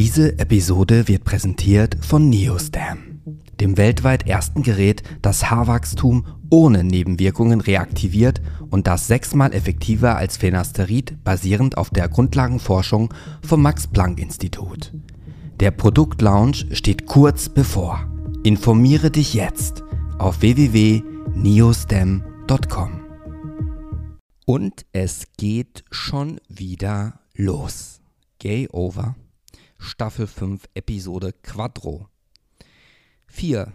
[0.00, 3.20] Diese Episode wird präsentiert von Neostam,
[3.60, 11.22] dem weltweit ersten Gerät, das Haarwachstum ohne Nebenwirkungen reaktiviert und das sechsmal effektiver als Phenasterid
[11.22, 13.12] basierend auf der Grundlagenforschung
[13.46, 14.94] vom Max-Planck-Institut.
[15.60, 18.10] Der Produktlaunch steht kurz bevor.
[18.42, 19.84] Informiere dich jetzt
[20.16, 23.00] auf www.neostem.com.
[24.46, 28.00] Und es geht schon wieder los.
[28.38, 29.14] Gay Over
[29.82, 32.06] Staffel 5, Episode Quattro.
[33.28, 33.72] 4.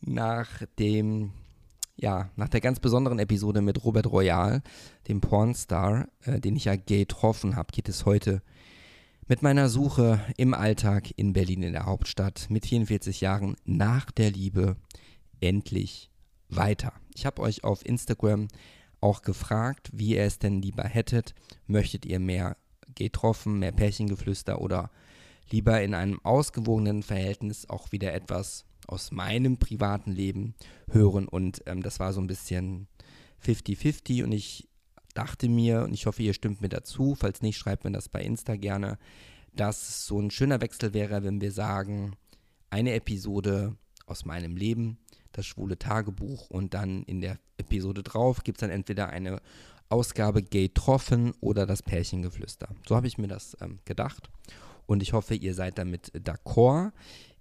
[0.00, 0.48] Nach
[0.80, 1.30] dem,
[1.96, 4.62] ja, nach der ganz besonderen Episode mit Robert Royal,
[5.06, 8.42] dem Pornstar, äh, den ich ja getroffen habe, geht es heute
[9.28, 14.32] mit meiner Suche im Alltag in Berlin, in der Hauptstadt, mit 44 Jahren nach der
[14.32, 14.76] Liebe
[15.40, 16.10] endlich
[16.48, 16.92] weiter.
[17.14, 18.48] Ich habe euch auf Instagram
[19.00, 21.32] auch gefragt, wie ihr es denn lieber hättet.
[21.68, 22.56] Möchtet ihr mehr
[22.96, 24.90] getroffen, mehr Pärchengeflüster oder
[25.50, 30.54] lieber in einem ausgewogenen Verhältnis auch wieder etwas aus meinem privaten Leben
[30.90, 31.26] hören.
[31.28, 32.88] Und ähm, das war so ein bisschen
[33.44, 34.68] 50-50 und ich
[35.14, 38.22] dachte mir, und ich hoffe, ihr stimmt mir dazu, falls nicht, schreibt mir das bei
[38.22, 38.98] Insta gerne,
[39.54, 42.16] dass so ein schöner Wechsel wäre, wenn wir sagen,
[42.70, 44.98] eine Episode aus meinem Leben,
[45.32, 49.40] das schwule Tagebuch und dann in der Episode drauf gibt es dann entweder eine
[49.88, 52.68] Ausgabe Gay Troffen oder das Pärchengeflüster.
[52.88, 54.30] So habe ich mir das ähm, gedacht
[54.86, 56.92] und ich hoffe, ihr seid damit d'accord.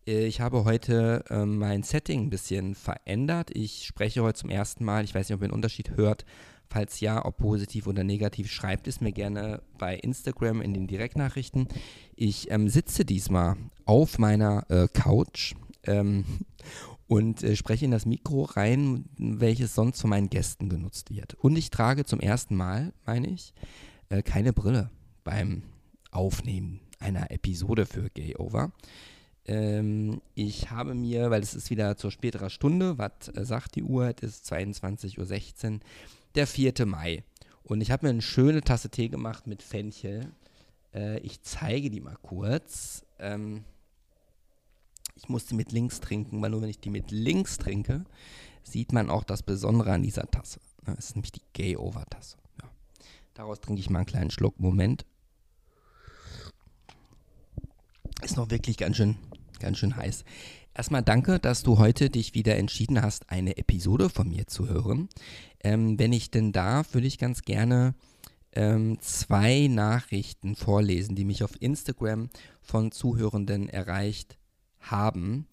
[0.08, 3.52] Äh, ich habe heute äh, mein Setting ein bisschen verändert.
[3.54, 5.04] Ich spreche heute zum ersten Mal.
[5.04, 6.26] Ich weiß nicht, ob ihr einen Unterschied hört.
[6.70, 11.68] Falls ja, ob positiv oder negativ, schreibt es mir gerne bei Instagram in den Direktnachrichten.
[12.16, 15.54] Ich ähm, sitze diesmal auf meiner äh, Couch
[15.84, 16.26] ähm,
[17.08, 21.36] und äh, spreche in das Mikro rein, welches sonst von meinen Gästen genutzt wird.
[21.36, 23.54] Und ich trage zum ersten Mal, meine ich,
[24.10, 24.90] äh, keine Brille
[25.24, 25.62] beim
[26.10, 28.72] Aufnehmen einer Episode für Gay Over.
[29.46, 33.84] Ähm, ich habe mir, weil es ist wieder zur späterer Stunde, was äh, sagt die
[33.84, 34.14] Uhr?
[34.22, 35.80] Es ist 22.16 Uhr,
[36.36, 36.86] der 4.
[36.86, 37.24] Mai.
[37.64, 40.32] Und ich habe mir eine schöne Tasse Tee gemacht mit Fenchel.
[40.94, 43.06] Äh, ich zeige die mal kurz.
[43.20, 43.64] Ähm,
[45.16, 48.06] ich musste mit links trinken, weil nur wenn ich die mit links trinke,
[48.64, 50.60] sieht man auch das Besondere an dieser Tasse.
[50.86, 52.38] Das ist nämlich die Gay-Over-Tasse.
[52.62, 52.70] Ja.
[53.34, 54.60] Daraus trinke ich mal einen kleinen Schluck.
[54.60, 55.06] Moment.
[58.24, 59.18] Ist noch wirklich ganz schön,
[59.60, 60.24] ganz schön heiß.
[60.74, 65.10] Erstmal danke, dass du heute dich wieder entschieden hast, eine Episode von mir zu hören.
[65.62, 67.96] Ähm, wenn ich denn darf, würde ich ganz gerne
[68.54, 72.30] ähm, zwei Nachrichten vorlesen, die mich auf Instagram
[72.62, 74.38] von Zuhörenden erreicht
[74.80, 75.46] haben.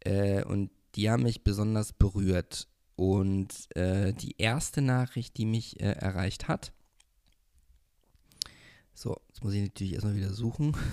[0.00, 2.66] Äh, und die haben mich besonders berührt.
[2.96, 6.72] Und äh, die erste Nachricht, die mich äh, erreicht hat,
[8.92, 10.76] so, jetzt muss ich natürlich erstmal wieder suchen.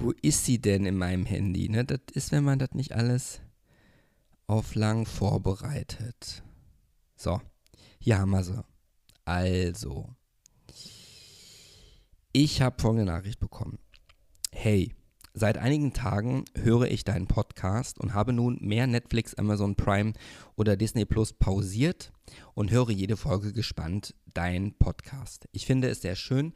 [0.00, 1.68] Wo ist sie denn in meinem Handy?
[1.68, 1.84] Ne?
[1.84, 3.40] Das ist, wenn man das nicht alles
[4.46, 6.44] auf lang vorbereitet.
[7.16, 7.40] So,
[7.98, 8.64] hier haben wir sie.
[9.24, 10.14] Also,
[12.32, 13.80] ich habe folgende Nachricht bekommen.
[14.52, 14.94] Hey,
[15.34, 20.12] seit einigen Tagen höre ich deinen Podcast und habe nun mehr Netflix, Amazon Prime
[20.54, 22.12] oder Disney Plus pausiert
[22.54, 25.48] und höre jede Folge gespannt deinen Podcast.
[25.50, 26.52] Ich finde es sehr schön,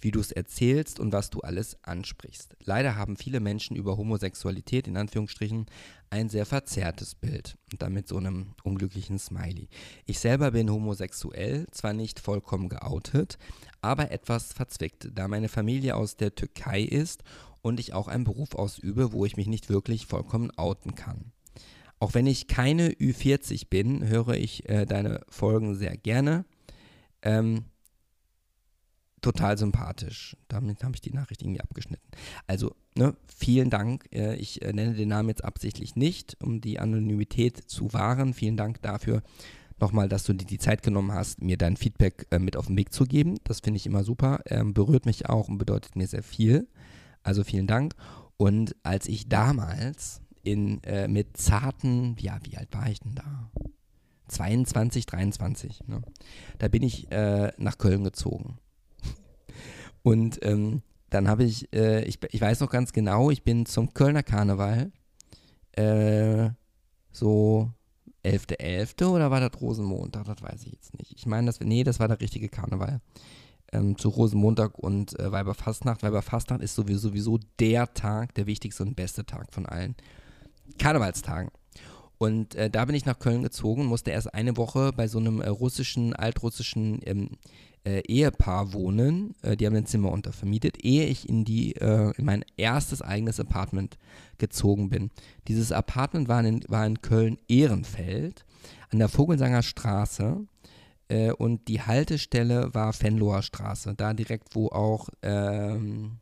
[0.00, 2.56] wie du es erzählst und was du alles ansprichst.
[2.64, 5.66] Leider haben viele Menschen über Homosexualität in Anführungsstrichen
[6.10, 9.68] ein sehr verzerrtes Bild und damit so einem unglücklichen Smiley.
[10.04, 13.38] Ich selber bin homosexuell, zwar nicht vollkommen geoutet,
[13.80, 17.22] aber etwas verzwickt, da meine Familie aus der Türkei ist
[17.62, 21.32] und ich auch einen Beruf ausübe, wo ich mich nicht wirklich vollkommen outen kann.
[21.98, 26.44] Auch wenn ich keine Ü40 bin, höre ich äh, deine Folgen sehr gerne.
[27.22, 27.64] Ähm,
[29.26, 30.36] total sympathisch.
[30.46, 32.06] Damit habe ich die Nachricht irgendwie abgeschnitten.
[32.46, 34.06] Also, ne, vielen Dank.
[34.12, 38.34] Äh, ich äh, nenne den Namen jetzt absichtlich nicht, um die Anonymität zu wahren.
[38.34, 39.22] Vielen Dank dafür
[39.80, 42.76] nochmal, dass du dir die Zeit genommen hast, mir dein Feedback äh, mit auf den
[42.76, 43.34] Weg zu geben.
[43.42, 44.40] Das finde ich immer super.
[44.46, 46.68] Ähm, berührt mich auch und bedeutet mir sehr viel.
[47.24, 47.94] Also vielen Dank.
[48.36, 53.50] Und als ich damals in, äh, mit zarten, ja, wie alt war ich denn da?
[54.28, 55.88] 22, 23.
[55.88, 56.02] Ne?
[56.58, 58.58] Da bin ich äh, nach Köln gezogen.
[60.06, 63.92] Und ähm, dann habe ich, äh, ich, ich weiß noch ganz genau, ich bin zum
[63.92, 64.92] Kölner Karneval
[65.72, 66.50] äh,
[67.10, 67.72] so
[68.24, 69.00] 11.11.
[69.00, 69.06] .11.
[69.08, 70.26] oder war das Rosenmontag?
[70.26, 71.12] Das weiß ich jetzt nicht.
[71.16, 73.00] Ich meine, das, nee, das war der richtige Karneval.
[73.72, 76.04] Ähm, zu Rosenmontag und äh, Weiberfastnacht.
[76.04, 79.96] Weiberfastnacht ist sowieso, sowieso der Tag, der wichtigste und beste Tag von allen
[80.78, 81.50] Karnevalstagen.
[82.18, 85.40] Und äh, da bin ich nach Köln gezogen, musste erst eine Woche bei so einem
[85.40, 87.30] äh, russischen, altrussischen ähm,
[87.86, 89.34] äh, Ehepaar wohnen.
[89.42, 93.38] Äh, die haben ein Zimmer untervermietet, ehe ich in, die, äh, in mein erstes eigenes
[93.38, 93.96] Apartment
[94.38, 95.10] gezogen bin.
[95.48, 98.44] Dieses Apartment war in, war in Köln-Ehrenfeld
[98.90, 100.44] an der Vogelsanger Straße.
[101.08, 106.18] Äh, und die Haltestelle war Fenloher Straße, da direkt, wo auch ähm,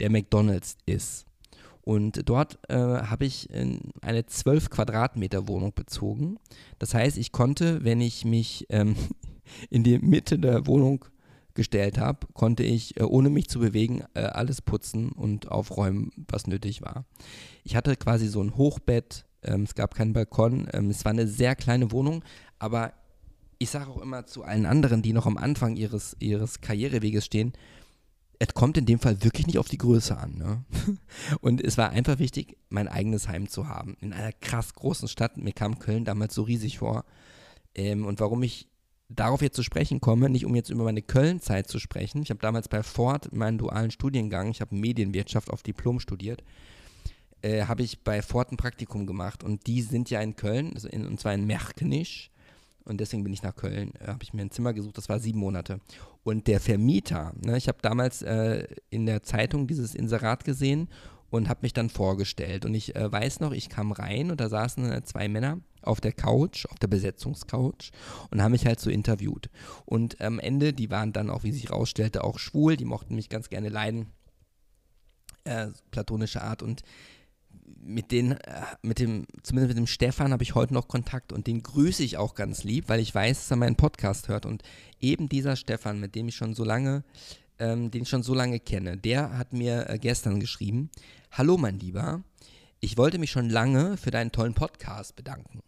[0.00, 1.24] der McDonalds ist.
[1.84, 3.48] Und dort äh, habe ich
[4.02, 6.36] eine 12 Quadratmeter Wohnung bezogen.
[6.78, 8.94] Das heißt, ich konnte, wenn ich mich ähm,
[9.70, 11.04] in die Mitte der Wohnung
[11.54, 16.46] gestellt habe, konnte ich, äh, ohne mich zu bewegen, äh, alles putzen und aufräumen, was
[16.46, 17.04] nötig war.
[17.64, 21.26] Ich hatte quasi so ein Hochbett, ähm, es gab keinen Balkon, ähm, es war eine
[21.26, 22.24] sehr kleine Wohnung,
[22.58, 22.92] aber
[23.58, 27.52] ich sage auch immer zu allen anderen, die noch am Anfang ihres, ihres Karriereweges stehen,
[28.42, 30.34] es kommt in dem Fall wirklich nicht auf die Größe an.
[30.36, 30.64] Ne?
[31.40, 33.96] Und es war einfach wichtig, mein eigenes Heim zu haben.
[34.00, 35.36] In einer krass großen Stadt.
[35.36, 37.04] Mir kam Köln damals so riesig vor.
[37.76, 38.68] Ähm, und warum ich
[39.14, 42.22] darauf jetzt zu sprechen komme, nicht um jetzt über meine Köln-Zeit zu sprechen.
[42.22, 46.42] Ich habe damals bei Ford meinen dualen Studiengang, ich habe Medienwirtschaft auf Diplom studiert,
[47.42, 50.88] äh, habe ich bei Ford ein Praktikum gemacht und die sind ja in Köln, also
[50.88, 52.30] in, und zwar in Merkenisch.
[52.84, 55.20] Und deswegen bin ich nach Köln, äh, habe ich mir ein Zimmer gesucht, das war
[55.20, 55.80] sieben Monate.
[56.24, 60.88] Und der Vermieter, ne, ich habe damals äh, in der Zeitung dieses Inserat gesehen
[61.32, 62.66] und habe mich dann vorgestellt.
[62.66, 66.00] Und ich äh, weiß noch, ich kam rein und da saßen äh, zwei Männer auf
[66.00, 67.90] der Couch, auf der Besetzungscouch
[68.30, 69.48] und haben mich halt so interviewt.
[69.86, 73.30] Und am Ende, die waren dann auch, wie sich herausstellte, auch schwul, die mochten mich
[73.30, 74.10] ganz gerne leiden,
[75.44, 76.82] äh, platonische Art und
[77.80, 81.46] mit den, äh, mit dem, zumindest mit dem Stefan habe ich heute noch Kontakt und
[81.46, 84.62] den grüße ich auch ganz lieb, weil ich weiß, dass er meinen Podcast hört und
[85.00, 87.04] eben dieser Stefan, mit dem ich schon so lange,
[87.62, 90.90] ähm, den ich schon so lange kenne, der hat mir äh, gestern geschrieben,
[91.30, 92.24] hallo mein Lieber,
[92.80, 95.62] ich wollte mich schon lange für deinen tollen Podcast bedanken.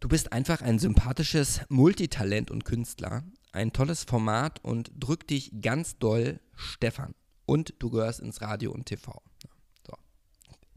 [0.00, 3.22] Du bist einfach ein sympathisches Multitalent und Künstler,
[3.52, 7.14] ein tolles Format und drück dich ganz doll, Stefan.
[7.46, 9.22] Und du gehörst ins Radio und TV.
[9.86, 9.96] So.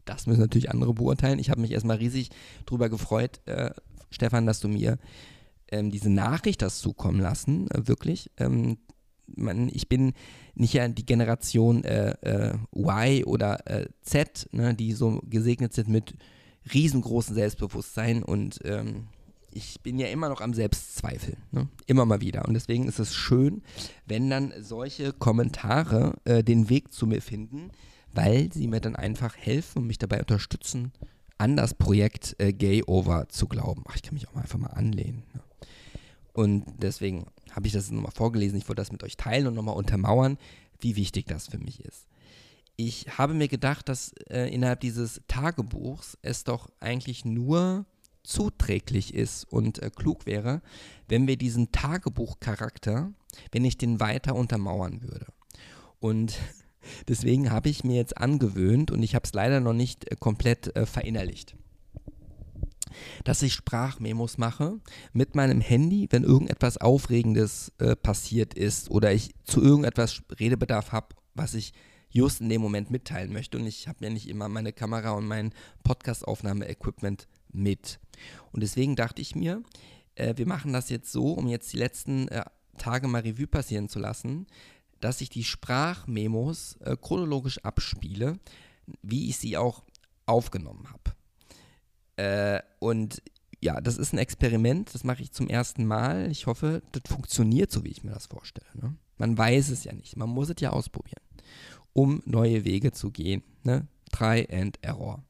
[0.04, 1.40] Das müssen natürlich andere beurteilen.
[1.40, 2.30] Ich habe mich erstmal riesig
[2.64, 3.72] drüber gefreut, äh,
[4.10, 4.98] Stefan, dass du mir
[5.68, 8.30] ähm, diese Nachricht hast zukommen lassen, äh, wirklich.
[8.36, 8.78] Ähm,
[9.36, 10.12] man, ich bin
[10.54, 15.88] nicht ja die Generation äh, äh Y oder äh, Z, ne, die so gesegnet sind
[15.88, 16.14] mit
[16.72, 19.06] riesengroßen Selbstbewusstsein und ähm,
[19.52, 21.68] ich bin ja immer noch am Selbstzweifeln, ne?
[21.86, 22.46] immer mal wieder.
[22.46, 23.62] Und deswegen ist es schön,
[24.06, 27.70] wenn dann solche Kommentare äh, den Weg zu mir finden,
[28.12, 30.92] weil sie mir dann einfach helfen und mich dabei unterstützen,
[31.38, 33.84] an das Projekt äh, Gay Over zu glauben.
[33.88, 35.24] Ach, ich kann mich auch mal einfach mal anlehnen.
[35.34, 35.40] Ne?
[36.32, 38.58] Und deswegen habe ich das nochmal vorgelesen.
[38.58, 40.38] Ich wollte das mit euch teilen und nochmal untermauern,
[40.80, 42.06] wie wichtig das für mich ist.
[42.76, 47.84] Ich habe mir gedacht, dass äh, innerhalb dieses Tagebuchs es doch eigentlich nur
[48.22, 50.62] zuträglich ist und äh, klug wäre,
[51.08, 53.12] wenn wir diesen Tagebuchcharakter,
[53.52, 55.26] wenn ich den weiter untermauern würde.
[55.98, 56.38] Und
[57.08, 60.74] deswegen habe ich mir jetzt angewöhnt und ich habe es leider noch nicht äh, komplett
[60.76, 61.56] äh, verinnerlicht
[63.24, 64.80] dass ich Sprachmemos mache
[65.12, 71.14] mit meinem Handy, wenn irgendetwas Aufregendes äh, passiert ist oder ich zu irgendetwas Redebedarf habe,
[71.34, 71.72] was ich
[72.10, 73.58] just in dem Moment mitteilen möchte.
[73.58, 75.52] Und ich habe ja nicht immer meine Kamera und mein
[75.84, 78.00] Podcast-Aufnahme-Equipment mit.
[78.52, 79.62] Und deswegen dachte ich mir,
[80.16, 82.44] äh, wir machen das jetzt so, um jetzt die letzten äh,
[82.78, 84.46] Tage mal Revue passieren zu lassen,
[85.00, 88.38] dass ich die Sprachmemos äh, chronologisch abspiele,
[89.02, 89.84] wie ich sie auch
[90.26, 91.09] aufgenommen habe.
[92.20, 93.22] Äh, und
[93.60, 96.30] ja, das ist ein Experiment, das mache ich zum ersten Mal.
[96.30, 98.68] Ich hoffe, das funktioniert so, wie ich mir das vorstelle.
[98.74, 98.94] Ne?
[99.16, 101.22] Man weiß es ja nicht, man muss es ja ausprobieren,
[101.94, 103.42] um neue Wege zu gehen.
[103.62, 103.86] Ne?
[104.12, 105.22] Try and Error.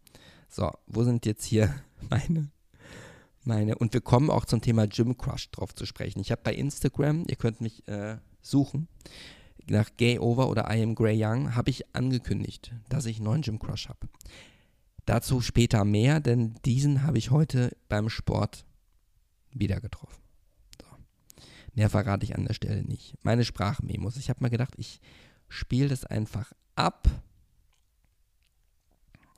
[0.48, 1.72] So, wo sind jetzt hier
[2.10, 2.50] meine,
[3.44, 6.20] meine, und wir kommen auch zum Thema Gym Crush drauf zu sprechen.
[6.20, 8.88] Ich habe bei Instagram, ihr könnt mich äh, suchen,
[9.68, 13.42] nach Gay Over oder I Am Grey Young, habe ich angekündigt, dass ich einen neuen
[13.42, 14.08] Gym Crush habe.
[15.06, 18.64] Dazu später mehr, denn diesen habe ich heute beim Sport
[19.52, 20.22] wieder getroffen.
[20.80, 20.86] So.
[21.74, 23.16] Mehr verrate ich an der Stelle nicht.
[23.22, 24.16] Meine Sprachmemos.
[24.16, 25.00] Ich habe mir gedacht, ich
[25.48, 27.08] spiele das einfach ab.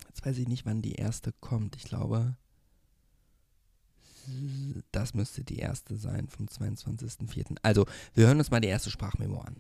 [0.09, 1.77] Jetzt weiß ich nicht, wann die erste kommt.
[1.77, 2.37] Ich glaube,
[4.93, 7.57] das müsste die erste sein vom 22.04.
[7.63, 9.57] Also, wir hören uns mal die erste Sprachmemo an.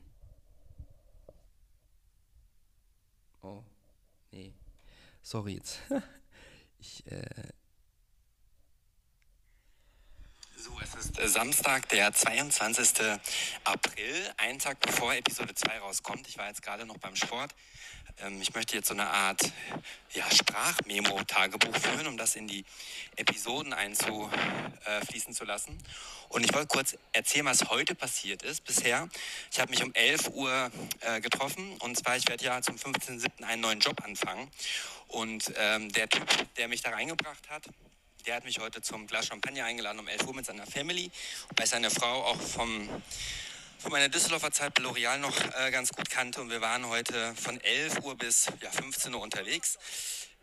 [5.23, 5.81] Sorry jetzt.
[6.79, 7.23] ich, äh
[10.57, 13.19] so, es ist äh, Samstag, der 22.
[13.65, 16.29] April, ein Tag bevor Episode 2 rauskommt.
[16.29, 17.53] Ich war jetzt gerade noch beim Sport.
[18.19, 19.41] Ähm, ich möchte jetzt so eine Art
[20.13, 22.65] ja, Sprachmemo-Tagebuch führen, um das in die
[23.17, 25.79] Episoden einzufließen zu lassen.
[26.29, 29.09] Und ich wollte kurz erzählen, was heute passiert ist bisher.
[29.51, 33.45] Ich habe mich um 11 Uhr äh, getroffen und zwar, ich werde ja zum 15.07.
[33.45, 34.51] einen neuen Job anfangen.
[35.09, 37.65] Und ähm, der Typ, der mich da reingebracht hat,
[38.27, 41.11] der hat mich heute zum Glas Champagner eingeladen um 11 Uhr mit seiner Family,
[41.57, 42.89] weil seine Frau auch vom,
[43.83, 46.41] von meiner Düsseldorfer Zeit bei L'Oreal noch äh, ganz gut kannte.
[46.41, 49.77] Und wir waren heute von 11 Uhr bis ja, 15 Uhr unterwegs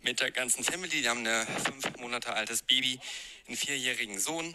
[0.01, 1.01] mit der ganzen Family.
[1.01, 2.99] Die haben ein fünf Monate altes Baby,
[3.47, 4.53] einen vierjährigen Sohn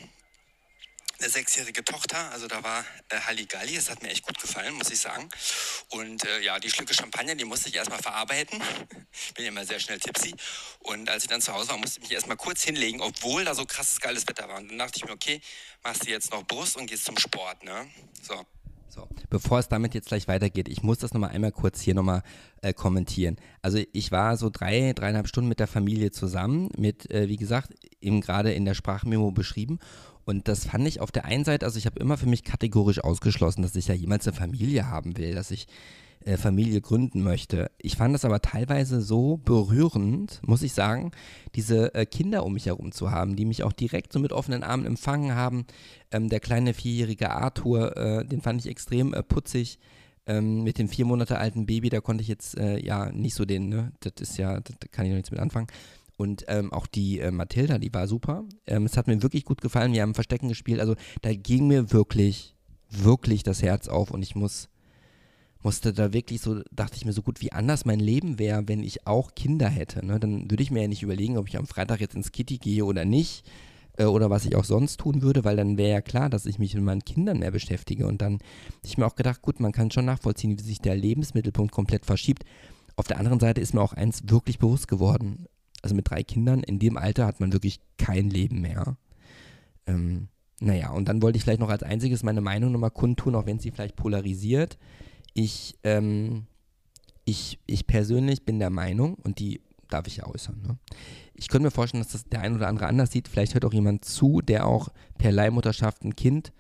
[1.20, 4.90] eine sechsjährige Tochter, also da war äh, Halligalli, das hat mir echt gut gefallen, muss
[4.90, 5.28] ich sagen.
[5.90, 8.60] Und äh, ja, die Schlücke Champagner, die musste ich erstmal verarbeiten.
[9.34, 10.34] Bin immer sehr schnell tipsy.
[10.80, 13.54] Und als ich dann zu Hause war, musste ich mich erstmal kurz hinlegen, obwohl da
[13.54, 14.56] so krasses geiles Wetter war.
[14.56, 15.40] Und dann dachte ich mir, okay,
[15.82, 17.88] machst du jetzt noch Brust und gehst zum Sport, ne?
[18.20, 18.44] So.
[18.94, 22.22] So, bevor es damit jetzt gleich weitergeht, ich muss das nochmal einmal kurz hier nochmal
[22.62, 23.36] äh, kommentieren.
[23.60, 27.74] Also ich war so drei, dreieinhalb Stunden mit der Familie zusammen, mit, äh, wie gesagt,
[28.00, 29.80] eben gerade in der Sprachmemo beschrieben.
[30.24, 33.02] Und das fand ich auf der einen Seite, also ich habe immer für mich kategorisch
[33.02, 35.66] ausgeschlossen, dass ich ja jemals eine Familie haben will, dass ich
[36.24, 37.70] äh, Familie gründen möchte.
[37.78, 41.12] Ich fand das aber teilweise so berührend, muss ich sagen,
[41.54, 44.62] diese äh, Kinder um mich herum zu haben, die mich auch direkt so mit offenen
[44.62, 45.66] Armen empfangen haben.
[46.10, 49.78] Ähm, der kleine vierjährige Arthur, äh, den fand ich extrem äh, putzig.
[50.26, 53.44] Ähm, mit dem vier Monate alten Baby, da konnte ich jetzt äh, ja nicht so
[53.44, 55.66] den, ne, das ist ja, da kann ich noch nichts mit anfangen.
[56.16, 58.44] Und ähm, auch die äh, Mathilda, die war super.
[58.66, 59.92] Ähm, es hat mir wirklich gut gefallen.
[59.92, 60.80] Wir haben Verstecken gespielt.
[60.80, 62.54] Also da ging mir wirklich,
[62.88, 64.10] wirklich das Herz auf.
[64.10, 64.68] Und ich muss,
[65.64, 68.85] musste da wirklich so, dachte ich mir so gut, wie anders mein Leben wäre, wenn
[68.85, 70.04] ich auch Kinder hätte.
[70.06, 70.21] Ne?
[70.21, 72.85] Dann würde ich mir ja nicht überlegen, ob ich am Freitag jetzt ins Kitty gehe
[72.85, 73.44] oder nicht.
[73.97, 76.61] Äh, oder was ich auch sonst tun würde, weil dann wäre ja klar, dass ich
[76.61, 78.06] mich mit meinen Kindern mehr beschäftige.
[78.06, 78.42] Und dann habe
[78.85, 82.44] ich mir auch gedacht, gut, man kann schon nachvollziehen, wie sich der Lebensmittelpunkt komplett verschiebt.
[82.94, 85.47] Auf der anderen Seite ist mir auch eins wirklich bewusst geworden
[85.85, 88.97] also mit drei Kindern, in dem Alter hat man wirklich kein Leben mehr.
[89.87, 90.28] Ähm,
[90.61, 93.59] naja, und dann wollte ich vielleicht noch als einziges meine Meinung nochmal kundtun, auch wenn
[93.59, 94.78] sie vielleicht polarisiert.
[95.34, 96.46] Ich, ähm,
[97.24, 100.78] ich, ich persönlich bin der Meinung, und die darf ich ja äußern, ne?
[101.34, 103.28] ich könnte mir vorstellen, dass das der ein oder andere anders sieht.
[103.28, 104.88] Vielleicht hört auch jemand zu, der auch
[105.18, 106.52] per Leihmutterschaft ein Kind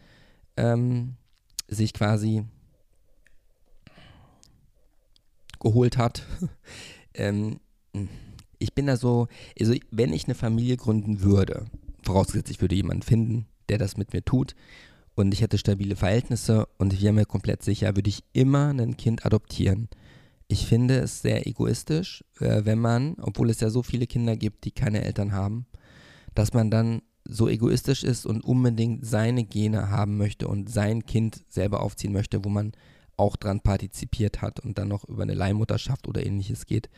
[0.56, 1.16] ähm,
[1.68, 2.44] sich quasi
[5.60, 6.26] geholt hat.
[7.14, 7.60] ähm,
[8.58, 9.28] ich bin da so,
[9.58, 11.66] also wenn ich eine Familie gründen würde,
[12.02, 14.54] vorausgesetzt ich würde jemanden finden, der das mit mir tut
[15.14, 18.96] und ich hätte stabile Verhältnisse und ich wäre mir komplett sicher, würde ich immer ein
[18.96, 19.88] Kind adoptieren.
[20.48, 24.64] Ich finde es sehr egoistisch, äh, wenn man, obwohl es ja so viele Kinder gibt,
[24.64, 25.66] die keine Eltern haben,
[26.34, 31.42] dass man dann so egoistisch ist und unbedingt seine Gene haben möchte und sein Kind
[31.48, 32.72] selber aufziehen möchte, wo man
[33.16, 36.90] auch dran partizipiert hat und dann noch über eine Leihmutterschaft oder ähnliches geht.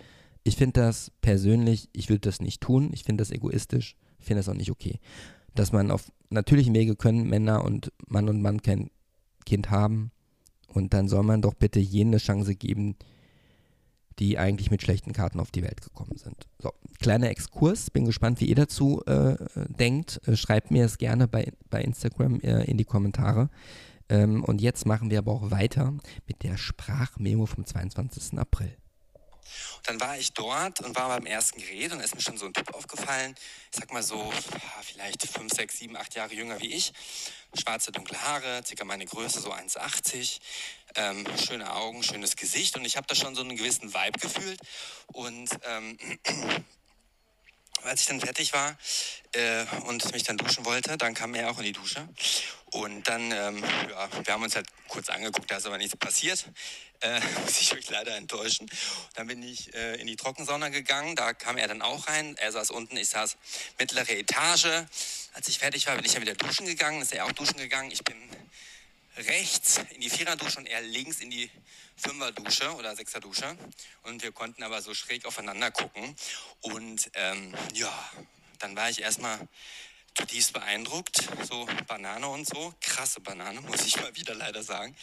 [0.42, 2.90] Ich finde das persönlich, ich würde das nicht tun.
[2.92, 3.96] Ich finde das egoistisch.
[4.20, 5.00] Ich finde das auch nicht okay.
[5.56, 8.90] Dass man auf natürlichen Wege können Männer und Mann und Mann kein
[9.44, 10.10] Kind haben.
[10.68, 12.96] Und dann soll man doch bitte jene Chance geben,
[14.18, 16.46] die eigentlich mit schlechten Karten auf die Welt gekommen sind.
[16.58, 17.90] So, kleiner Exkurs.
[17.90, 19.36] Bin gespannt, wie ihr dazu äh,
[19.78, 20.20] denkt.
[20.26, 23.50] Äh, schreibt mir es gerne bei, bei Instagram äh, in die Kommentare.
[24.08, 25.94] Ähm, und jetzt machen wir aber auch weiter
[26.26, 28.38] mit der Sprachmemo vom 22.
[28.38, 28.76] April.
[29.78, 32.38] Und dann war ich dort und war beim ersten Gerät und da ist mir schon
[32.38, 33.34] so ein Typ aufgefallen,
[33.72, 34.32] ich sag mal so,
[34.82, 36.92] vielleicht fünf, sechs, sieben, acht Jahre jünger wie ich.
[37.54, 40.40] Schwarze, dunkle Haare, circa meine Größe, so 1,80.
[40.96, 44.60] Ähm, schöne Augen, schönes Gesicht und ich habe da schon so einen gewissen Vibe gefühlt.
[45.12, 45.98] Und ähm,
[47.82, 48.76] als ich dann fertig war
[49.32, 52.08] äh, und mich dann duschen wollte, dann kam er auch in die Dusche.
[52.72, 56.46] Und dann, ähm, ja, wir haben uns halt kurz angeguckt, da ist aber nichts passiert.
[57.00, 58.68] Äh, muss ich euch leider enttäuschen.
[59.14, 62.36] Dann bin ich äh, in die Trockensauna gegangen, da kam er dann auch rein.
[62.38, 63.36] Er saß unten, ich saß
[63.78, 64.84] mittlere Etage.
[65.34, 67.90] Als ich fertig war, bin ich dann wieder duschen gegangen, ist er auch duschen gegangen.
[67.90, 68.16] Ich bin
[69.16, 71.50] rechts in die Viererdusche und er links in die
[71.96, 73.56] Fünferdusche oder Sechserdusche.
[74.02, 76.14] Und wir konnten aber so schräg aufeinander gucken.
[76.60, 78.10] Und ähm, ja,
[78.58, 79.48] dann war ich erstmal
[80.14, 81.28] zutiefst beeindruckt.
[81.48, 82.74] So Banane und so.
[82.80, 84.96] Krasse Banane, muss ich mal wieder leider sagen.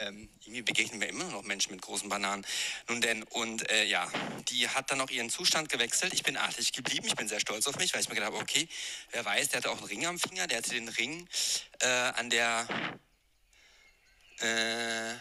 [0.00, 2.46] Ähm, irgendwie begegnen mir immer noch Menschen mit großen Bananen.
[2.88, 4.08] Nun denn, und äh, ja,
[4.48, 6.14] die hat dann auch ihren Zustand gewechselt.
[6.14, 8.40] Ich bin artig geblieben, ich bin sehr stolz auf mich, weil ich mir gedacht habe,
[8.40, 8.68] okay,
[9.10, 11.26] wer weiß, der hatte auch einen Ring am Finger, der hatte den Ring
[11.80, 12.68] äh, an der
[14.40, 15.14] äh,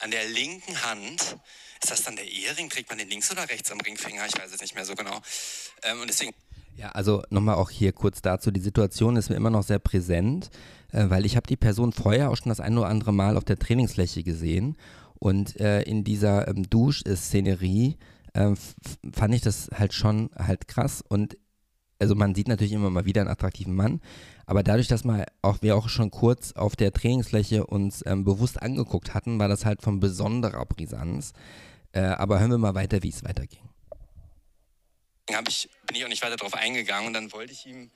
[0.00, 1.36] an der linken Hand,
[1.82, 2.68] ist das dann der Ehering?
[2.68, 4.26] Trägt man den links oder rechts am Ringfinger?
[4.26, 5.20] Ich weiß es nicht mehr so genau.
[5.82, 6.32] Ähm, und deswegen.
[6.76, 8.50] Ja, also nochmal auch hier kurz dazu.
[8.50, 10.50] Die Situation ist mir immer noch sehr präsent,
[10.92, 13.44] äh, weil ich habe die Person vorher auch schon das ein oder andere Mal auf
[13.44, 14.76] der Trainingsfläche gesehen
[15.18, 17.96] und äh, in dieser ähm, Duschszenerie
[18.34, 18.54] äh,
[19.12, 21.36] fand ich das halt schon halt krass und
[21.98, 24.00] also man sieht natürlich immer mal wieder einen attraktiven Mann,
[24.48, 28.62] aber dadurch, dass mal auch wir auch schon kurz auf der Trainingsfläche uns ähm, bewusst
[28.62, 31.34] angeguckt hatten, war das halt von besonderer Brisanz.
[31.92, 33.60] Äh, aber hören wir mal weiter, wie es weiterging.
[35.46, 37.90] Ich, bin ich auch nicht weiter darauf eingegangen und dann wollte ich ihm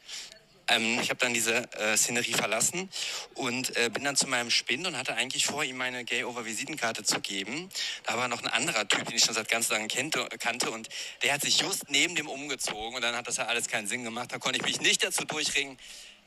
[0.69, 2.89] ähm, ich habe dann diese äh, Szenerie verlassen
[3.35, 7.21] und äh, bin dann zu meinem Spind und hatte eigentlich vor, ihm meine Gay-Over-Visitenkarte zu
[7.21, 7.69] geben.
[8.05, 10.89] Da war noch ein anderer Typ, den ich schon seit ganz langem kannte und
[11.23, 14.05] der hat sich just neben dem umgezogen und dann hat das ja alles keinen Sinn
[14.05, 14.33] gemacht.
[14.33, 15.79] Da konnte ich mich nicht dazu durchringen,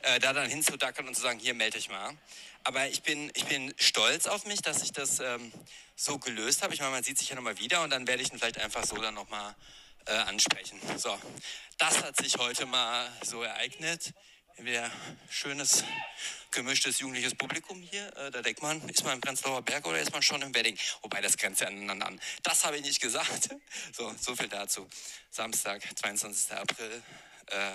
[0.05, 2.15] äh, da dann hinzudackern und zu sagen, hier melde ich mal.
[2.63, 5.51] Aber ich bin, ich bin stolz auf mich, dass ich das ähm,
[5.95, 6.73] so gelöst habe.
[6.73, 8.85] Ich meine, man sieht sich ja nochmal wieder und dann werde ich ihn vielleicht einfach
[8.85, 9.55] so dann nochmal
[10.05, 10.79] äh, ansprechen.
[10.97, 11.17] So,
[11.77, 14.13] das hat sich heute mal so ereignet.
[14.57, 14.89] Wir
[15.29, 15.83] schönes,
[16.51, 18.15] gemischtes jugendliches Publikum hier.
[18.15, 20.77] Äh, da denkt man, ist man im Prenzlauer Berg oder ist man schon im Wedding?
[21.01, 22.21] Wobei das grenzt ja aneinander an.
[22.43, 23.49] Das habe ich nicht gesagt.
[23.91, 24.87] So, so viel dazu.
[25.29, 26.51] Samstag, 22.
[26.51, 27.03] April.
[27.47, 27.71] Äh,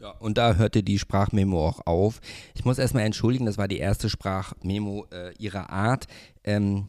[0.00, 2.20] ja, und da hörte die Sprachmemo auch auf.
[2.54, 6.06] Ich muss erstmal entschuldigen, das war die erste Sprachmemo äh, ihrer Art.
[6.44, 6.88] Ähm,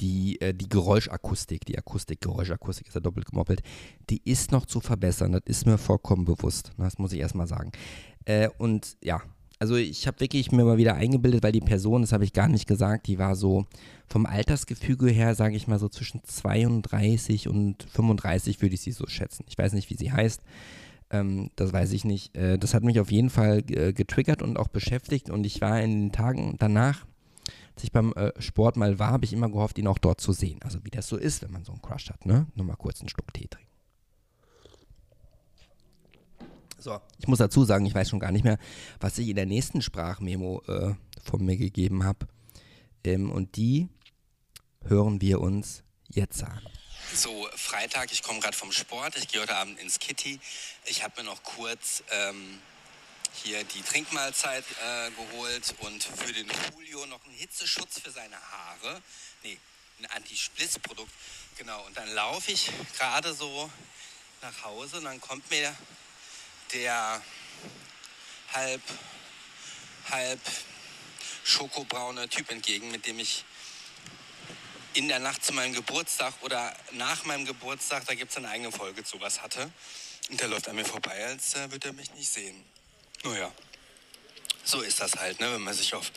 [0.00, 3.62] die, äh, die Geräuschakustik, die Akustik, Geräuschakustik ist ja doppelt gemoppelt,
[4.10, 5.32] die ist noch zu verbessern.
[5.32, 6.72] Das ist mir vollkommen bewusst.
[6.78, 7.72] Das muss ich erstmal sagen.
[8.24, 9.22] Äh, und ja,
[9.58, 12.48] also ich habe wirklich mir mal wieder eingebildet, weil die Person, das habe ich gar
[12.48, 13.66] nicht gesagt, die war so
[14.06, 19.06] vom Altersgefüge her, sage ich mal so zwischen 32 und 35 würde ich sie so
[19.08, 19.44] schätzen.
[19.48, 20.42] Ich weiß nicht, wie sie heißt.
[21.10, 22.36] Ähm, das weiß ich nicht.
[22.36, 25.80] Äh, das hat mich auf jeden Fall äh, getriggert und auch beschäftigt und ich war
[25.80, 27.06] in den Tagen danach
[27.78, 30.32] als ich beim äh, Sport mal war, habe ich immer gehofft, ihn auch dort zu
[30.32, 30.58] sehen.
[30.64, 32.48] Also wie das so ist, wenn man so einen Crush hat, ne?
[32.56, 33.70] Nur mal kurz einen Schluck Tee trinken.
[36.76, 38.58] So, ich muss dazu sagen, ich weiß schon gar nicht mehr,
[38.98, 42.26] was ich in der nächsten Sprachmemo äh, von mir gegeben habe.
[43.04, 43.88] Ähm, und die
[44.82, 46.58] hören wir uns jetzt an.
[47.14, 50.38] So, Freitag, ich komme gerade vom Sport, ich gehe heute Abend ins Kitty.
[50.84, 52.60] Ich habe mir noch kurz ähm,
[53.42, 59.02] hier die Trinkmahlzeit äh, geholt und für den Julio noch einen Hitzeschutz für seine Haare.
[59.42, 59.58] Nee,
[59.98, 61.10] ein Anti-Spliss-Produkt.
[61.56, 63.70] Genau, und dann laufe ich gerade so
[64.42, 65.74] nach Hause und dann kommt mir
[66.74, 67.22] der
[68.52, 68.82] halb,
[70.10, 70.40] halb
[71.42, 73.44] schokobraune Typ entgegen, mit dem ich
[74.94, 78.72] in der Nacht zu meinem Geburtstag oder nach meinem Geburtstag, da gibt es eine eigene
[78.72, 79.70] Folge zu was hatte.
[80.30, 82.64] Und der läuft an mir vorbei, als äh, würde er mich nicht sehen.
[83.24, 83.50] Naja,
[84.64, 86.12] so ist das halt, ne, wenn man sich auf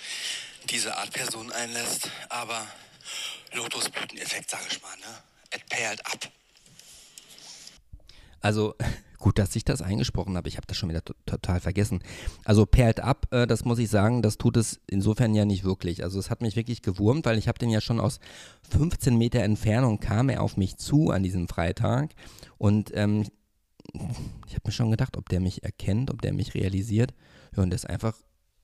[0.66, 2.10] diese Art Person einlässt.
[2.30, 2.68] Aber
[3.54, 5.24] Lotusblüteneffekt, sag ich mal, ne?
[5.50, 6.32] Es perlt ab.
[8.42, 8.76] Also
[9.22, 10.50] gut, dass ich das eingesprochen habe.
[10.50, 12.04] Ich habe das schon wieder total vergessen.
[12.44, 16.04] Also perlt ab, äh, das muss ich sagen, das tut es insofern ja nicht wirklich.
[16.04, 18.20] Also es hat mich wirklich gewurmt, weil ich habe den ja schon aus
[18.70, 22.12] 15 Meter Entfernung kam er auf mich zu an diesem Freitag
[22.58, 23.26] und ähm,
[23.94, 27.14] ich habe mir schon gedacht, ob der mich erkennt, ob der mich realisiert.
[27.56, 28.16] Ja, und der ist einfach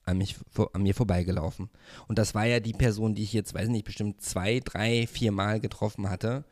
[0.04, 0.36] an, mich,
[0.72, 1.68] an mir vorbeigelaufen.
[2.06, 5.32] Und das war ja die Person, die ich jetzt, weiß nicht, bestimmt zwei, drei, vier
[5.32, 6.44] Mal getroffen hatte.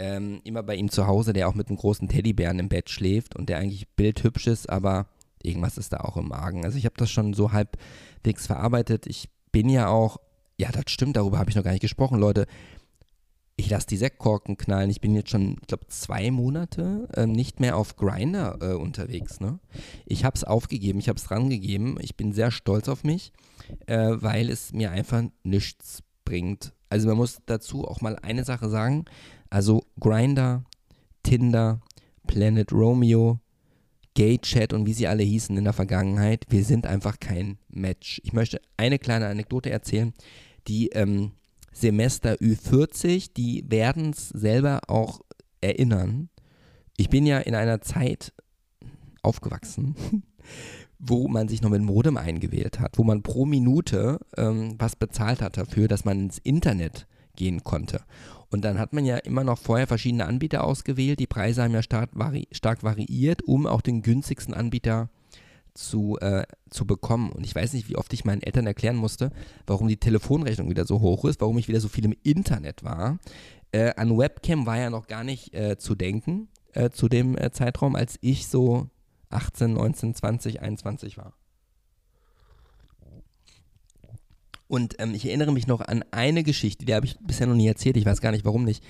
[0.00, 3.36] Ähm, immer bei ihm zu Hause, der auch mit einem großen Teddybären im Bett schläft
[3.36, 5.06] und der eigentlich bildhübsch ist, aber
[5.42, 6.64] irgendwas ist da auch im Magen.
[6.64, 9.06] Also ich habe das schon so halbwegs verarbeitet.
[9.06, 10.18] Ich bin ja auch,
[10.56, 12.46] ja, das stimmt, darüber habe ich noch gar nicht gesprochen, Leute
[13.60, 14.90] ich lasse die Sektkorken knallen.
[14.90, 19.38] Ich bin jetzt schon, ich glaube, zwei Monate äh, nicht mehr auf Grinder äh, unterwegs.
[19.38, 19.60] Ne?
[20.06, 21.98] Ich habe es aufgegeben, ich habe es rangegeben.
[22.00, 23.32] Ich bin sehr stolz auf mich,
[23.86, 26.72] äh, weil es mir einfach nichts bringt.
[26.88, 29.04] Also man muss dazu auch mal eine Sache sagen.
[29.50, 30.64] Also Grinder,
[31.22, 31.80] Tinder,
[32.26, 33.40] Planet Romeo,
[34.14, 38.20] Gay Chat und wie sie alle hießen in der Vergangenheit, wir sind einfach kein Match.
[38.24, 40.14] Ich möchte eine kleine Anekdote erzählen,
[40.66, 41.32] die ähm,
[41.72, 45.20] Semester Ü40, die werden es selber auch
[45.60, 46.28] erinnern.
[46.96, 48.32] Ich bin ja in einer Zeit
[49.22, 49.94] aufgewachsen,
[50.98, 55.40] wo man sich noch mit Modem eingewählt hat, wo man pro Minute ähm, was bezahlt
[55.40, 58.02] hat dafür, dass man ins Internet gehen konnte.
[58.50, 61.20] Und dann hat man ja immer noch vorher verschiedene Anbieter ausgewählt.
[61.20, 65.08] Die Preise haben ja stark, vari stark variiert, um auch den günstigsten Anbieter
[65.74, 67.30] zu äh, zu bekommen.
[67.30, 69.30] Und ich weiß nicht, wie oft ich meinen Eltern erklären musste,
[69.66, 73.18] warum die Telefonrechnung wieder so hoch ist, warum ich wieder so viel im Internet war.
[73.70, 77.50] Äh, an Webcam war ja noch gar nicht äh, zu denken äh, zu dem äh,
[77.50, 78.88] Zeitraum, als ich so
[79.30, 81.34] 18, 19, 20, 21 war.
[84.70, 87.66] Und ähm, ich erinnere mich noch an eine Geschichte, die habe ich bisher noch nie
[87.66, 88.84] erzählt, ich weiß gar nicht warum nicht.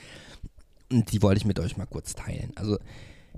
[0.92, 2.52] Und die wollte ich mit euch mal kurz teilen.
[2.54, 2.76] Also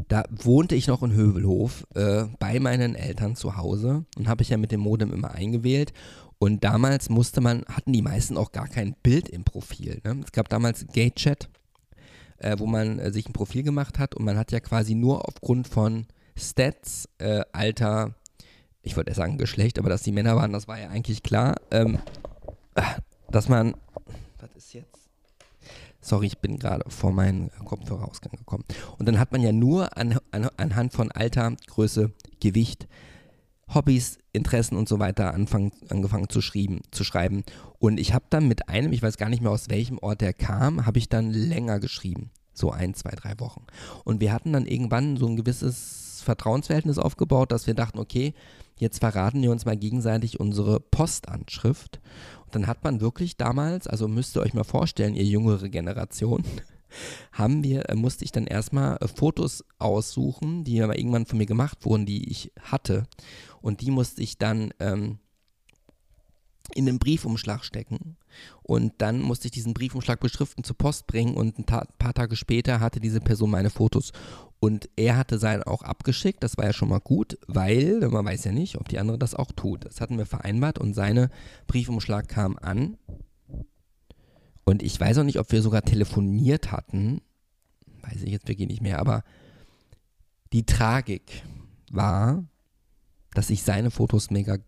[0.09, 4.49] da wohnte ich noch in Hövelhof äh, bei meinen Eltern zu Hause und habe ich
[4.49, 5.93] ja mit dem Modem immer eingewählt.
[6.41, 10.01] Und damals musste man, hatten die meisten auch gar kein Bild im Profil.
[10.03, 10.23] Ne?
[10.25, 11.49] Es gab damals GateChat,
[12.39, 15.29] äh, wo man äh, sich ein Profil gemacht hat und man hat ja quasi nur
[15.29, 18.17] aufgrund von Stats, äh, Alter,
[18.83, 22.01] ich wollte sagen Geschlecht, aber dass die Männer waren, das war ja eigentlich klar, ähm,
[23.31, 23.75] dass man,
[24.41, 25.09] was ist jetzt?
[26.01, 28.65] Sorry, ich bin gerade vor meinen Kopfhörerausgang gekommen.
[28.99, 32.89] Und dann hat man ja nur an, an, anhand von Alter, Größe, Gewicht,
[33.73, 37.45] Hobbys, Interessen und so weiter anfangen, angefangen zu, schrieben, zu schreiben.
[37.79, 40.33] Und ich habe dann mit einem, ich weiß gar nicht mehr aus welchem Ort der
[40.33, 42.31] kam, habe ich dann länger geschrieben.
[42.53, 43.65] So ein, zwei, drei Wochen.
[44.05, 48.35] Und wir hatten dann irgendwann so ein gewisses Vertrauensverhältnis aufgebaut, dass wir dachten, okay,
[48.77, 52.01] jetzt verraten wir uns mal gegenseitig unsere Postanschrift
[52.55, 56.45] dann hat man wirklich damals, also müsst ihr euch mal vorstellen, ihr jüngere Generation,
[57.33, 61.47] haben wir, äh, musste ich dann erstmal äh, Fotos aussuchen, die aber irgendwann von mir
[61.47, 63.05] gemacht wurden, die ich hatte.
[63.61, 65.19] Und die musste ich dann ähm,
[66.73, 68.17] in den Briefumschlag stecken.
[68.63, 72.81] Und dann musste ich diesen Briefumschlag beschriften zur Post bringen und ein paar Tage später
[72.81, 74.13] hatte diese Person meine Fotos.
[74.61, 78.45] Und er hatte seinen auch abgeschickt, das war ja schon mal gut, weil man weiß
[78.45, 79.85] ja nicht, ob die andere das auch tut.
[79.85, 81.31] Das hatten wir vereinbart und seine
[81.67, 82.97] Briefumschlag kam an.
[84.65, 87.21] Und ich weiß auch nicht, ob wir sogar telefoniert hatten.
[88.03, 89.25] Weiß ich jetzt wirklich nicht mehr, aber
[90.53, 91.43] die Tragik
[91.91, 92.45] war,
[93.35, 94.59] dass ich seine Fotos mega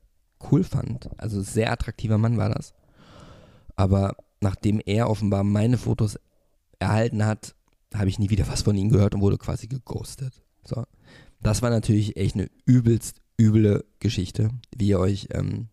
[0.50, 1.08] cool fand.
[1.18, 2.74] Also sehr attraktiver Mann war das.
[3.76, 6.18] Aber nachdem er offenbar meine Fotos
[6.78, 7.54] erhalten hat,
[7.94, 10.42] habe ich nie wieder was von ihm gehört und wurde quasi geghostet.
[10.64, 10.84] So.
[11.40, 15.68] Das war natürlich echt eine übelst üble Geschichte, wie ihr euch ähm,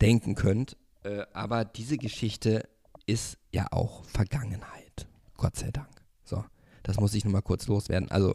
[0.00, 0.76] denken könnt.
[1.02, 2.68] Äh, aber diese Geschichte
[3.06, 5.08] ist ja auch Vergangenheit.
[5.36, 5.88] Gott sei Dank.
[6.24, 6.44] So,
[6.82, 8.10] das muss ich nochmal kurz loswerden.
[8.10, 8.34] Also,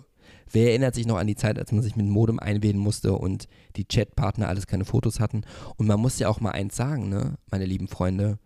[0.52, 3.14] wer erinnert sich noch an die Zeit, als man sich mit dem Modem einwählen musste
[3.14, 5.44] und die Chatpartner alles keine Fotos hatten?
[5.78, 8.40] Und man muss ja auch mal eins sagen, ne, meine lieben Freunde.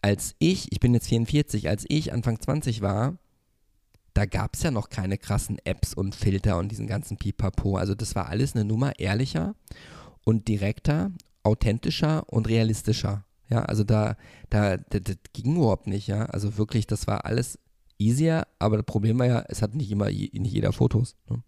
[0.00, 3.18] Als ich, ich bin jetzt 44, als ich Anfang 20 war,
[4.14, 7.76] da gab es ja noch keine krassen Apps und Filter und diesen ganzen Pipapo.
[7.76, 9.54] Also das war alles eine Nummer ehrlicher
[10.24, 11.12] und direkter,
[11.44, 13.24] authentischer und realistischer.
[13.48, 14.16] Ja, also da,
[14.50, 16.26] da, das, das ging überhaupt nicht, ja.
[16.26, 17.58] Also wirklich, das war alles
[17.98, 21.16] easier, aber das Problem war ja, es hat nicht immer nicht jeder Fotos.
[21.28, 21.42] Ne?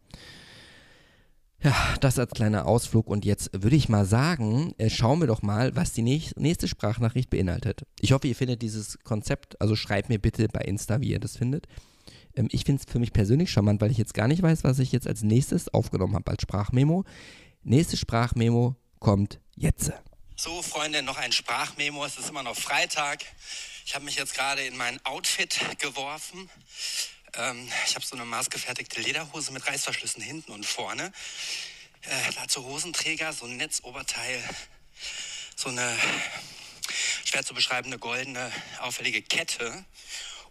[1.63, 5.43] Ja, das als kleiner Ausflug und jetzt würde ich mal sagen, äh, schauen wir doch
[5.43, 7.83] mal, was die nächste Sprachnachricht beinhaltet.
[8.01, 11.37] Ich hoffe, ihr findet dieses Konzept, also schreibt mir bitte bei Insta, wie ihr das
[11.37, 11.67] findet.
[12.35, 14.79] Ähm, ich finde es für mich persönlich charmant, weil ich jetzt gar nicht weiß, was
[14.79, 17.05] ich jetzt als nächstes aufgenommen habe als Sprachmemo.
[17.63, 19.93] Nächste Sprachmemo kommt jetzt.
[20.37, 22.03] So, Freunde, noch ein Sprachmemo.
[22.07, 23.19] Es ist immer noch Freitag.
[23.87, 26.51] Ich habe mich jetzt gerade in mein Outfit geworfen.
[27.35, 31.13] Ähm, ich habe so eine maßgefertigte Lederhose mit Reißverschlüssen hinten und vorne.
[32.03, 34.43] Äh, dazu Hosenträger, so ein Netzoberteil,
[35.57, 35.99] so eine
[37.25, 39.85] schwer zu beschreibende goldene auffällige Kette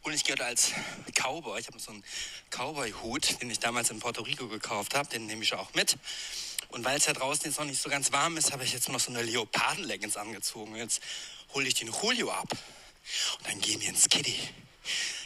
[0.02, 0.72] und ich gehe als
[1.14, 2.04] Cowboy, ich habe so einen
[2.52, 5.98] Cowboy-Hut, den ich damals in Puerto Rico gekauft habe, den nehme ich auch mit.
[6.70, 8.88] Und weil es ja draußen jetzt noch nicht so ganz warm ist, habe ich jetzt
[8.90, 10.76] noch so eine Leoparden-Leggings angezogen.
[10.76, 11.02] Jetzt
[11.54, 12.48] hole ich den Julio ab.
[13.38, 14.36] Und dann gehen wir ins Kitty.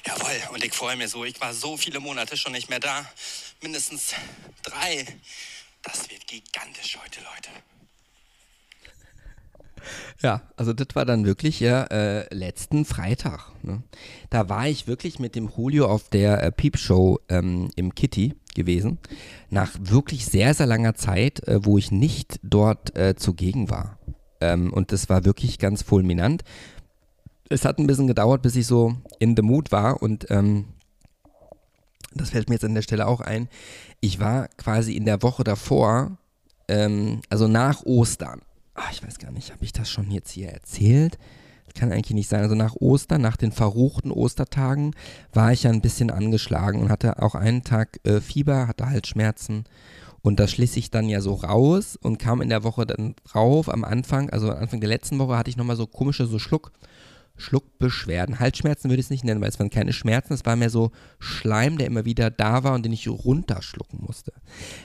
[0.06, 1.24] Jawohl, und ich freue mich so.
[1.24, 3.06] Ich war so viele Monate schon nicht mehr da.
[3.62, 4.14] Mindestens
[4.64, 5.06] drei.
[5.82, 7.50] Das wird gigantisch heute, Leute.
[10.22, 13.52] Ja, also das war dann wirklich ja äh, letzten Freitag.
[13.64, 13.84] Ne?
[14.30, 19.00] Da war ich wirklich mit dem Julio auf der äh, Peepshow ähm, im Kitty gewesen.
[19.50, 24.00] Nach wirklich sehr, sehr langer Zeit, äh, wo ich nicht dort äh, zugegen war.
[24.40, 26.44] Ähm, und das war wirklich ganz fulminant.
[27.50, 30.66] Es hat ein bisschen gedauert, bis ich so in the mood war und ähm,
[32.14, 33.50] das fällt mir jetzt an der Stelle auch ein.
[34.00, 36.18] Ich war quasi in der Woche davor,
[36.68, 38.42] ähm, also nach Ostern
[38.76, 41.18] ach, ich weiß gar nicht, habe ich das schon jetzt hier erzählt?
[41.66, 42.42] Das kann eigentlich nicht sein.
[42.42, 44.96] Also nach Ostern, nach den verruchten Ostertagen,
[45.34, 49.66] war ich ja ein bisschen angeschlagen und hatte auch einen Tag äh, Fieber, hatte Halsschmerzen.
[50.22, 53.70] Und das schließe ich dann ja so raus und kam in der Woche dann drauf.
[53.70, 56.72] Am Anfang, also Anfang der letzten Woche, hatte ich nochmal so komische so Schluck,
[57.44, 58.40] Schluckbeschwerden.
[58.40, 60.92] Halsschmerzen würde ich es nicht nennen, weil es waren keine Schmerzen, es war mehr so
[61.20, 64.34] Schleim, der immer wieder da war und den ich runterschlucken musste.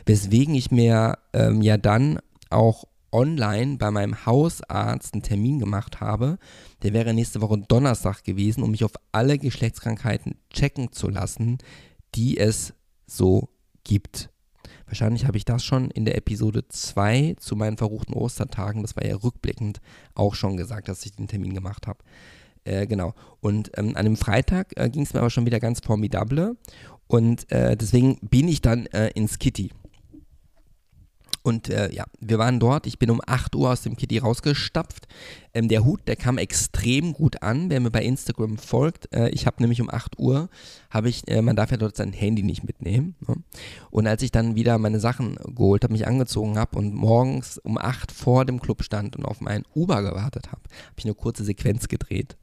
[0.07, 2.19] Weswegen ich mir ähm, ja dann
[2.51, 6.39] auch online bei meinem Hausarzt einen Termin gemacht habe.
[6.83, 11.59] Der wäre nächste Woche Donnerstag gewesen, um mich auf alle Geschlechtskrankheiten checken zu lassen,
[12.15, 12.75] die es
[13.07, 13.49] so
[13.85, 14.31] gibt.
[14.87, 19.05] Wahrscheinlich habe ich das schon in der Episode 2 zu meinen verruchten Ostertagen, das war
[19.05, 19.81] ja rückblickend,
[20.15, 22.03] auch schon gesagt, dass ich den Termin gemacht habe.
[22.69, 23.15] Äh, genau.
[23.41, 26.57] Und ähm, an dem Freitag äh, ging es mir aber schon wieder ganz formidable.
[27.07, 29.71] Und äh, deswegen bin ich dann äh, ins Kitty.
[31.49, 32.87] Und äh, ja, wir waren dort.
[32.87, 35.09] Ich bin um 8 Uhr aus dem Kitty rausgestapft.
[35.55, 39.11] Ähm, der Hut, der kam extrem gut an, wer mir bei Instagram folgt.
[39.15, 40.51] Äh, ich habe nämlich um 8 Uhr,
[40.91, 43.15] habe ich, äh, man darf ja dort sein Handy nicht mitnehmen.
[43.27, 43.37] Ne?
[43.91, 47.79] Und als ich dann wieder meine Sachen geholt habe, mich angezogen habe und morgens um
[47.79, 51.45] 8 vor dem Club stand und auf meinen Uber gewartet habe, habe ich eine kurze
[51.45, 52.37] Sequenz gedreht.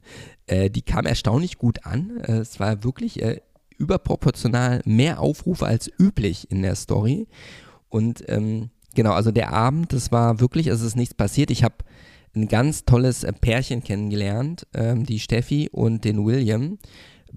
[0.48, 2.18] Äh, die kam erstaunlich gut an.
[2.24, 3.40] Äh, es war wirklich äh,
[3.78, 7.28] überproportional mehr Aufrufe als üblich in der Story.
[7.88, 11.50] Und ähm, Genau, also der Abend, das war wirklich, es ist nichts passiert.
[11.50, 11.76] Ich habe
[12.34, 16.78] ein ganz tolles äh, Pärchen kennengelernt, ähm, die Steffi und den William.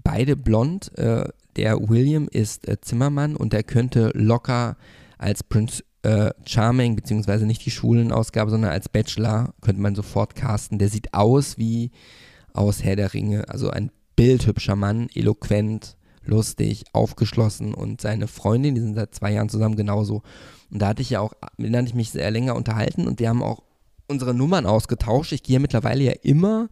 [0.02, 0.96] Beide blond.
[0.98, 4.78] Äh, der William ist äh, Zimmermann und der könnte locker
[5.18, 10.78] als Prince äh, Charming, beziehungsweise nicht die Schulenausgabe, sondern als Bachelor, könnte man sofort casten.
[10.78, 11.90] Der sieht aus wie
[12.54, 13.46] aus Herr der Ringe.
[13.50, 15.98] Also ein bildhübscher Mann, eloquent,
[16.30, 20.22] lustig, aufgeschlossen und seine Freundin, die sind seit zwei Jahren zusammen genauso.
[20.70, 23.28] Und da hatte ich ja auch, mit hatte ich mich sehr länger unterhalten und wir
[23.28, 23.62] haben auch
[24.08, 25.32] unsere Nummern ausgetauscht.
[25.32, 26.68] Ich gehe mittlerweile ja immer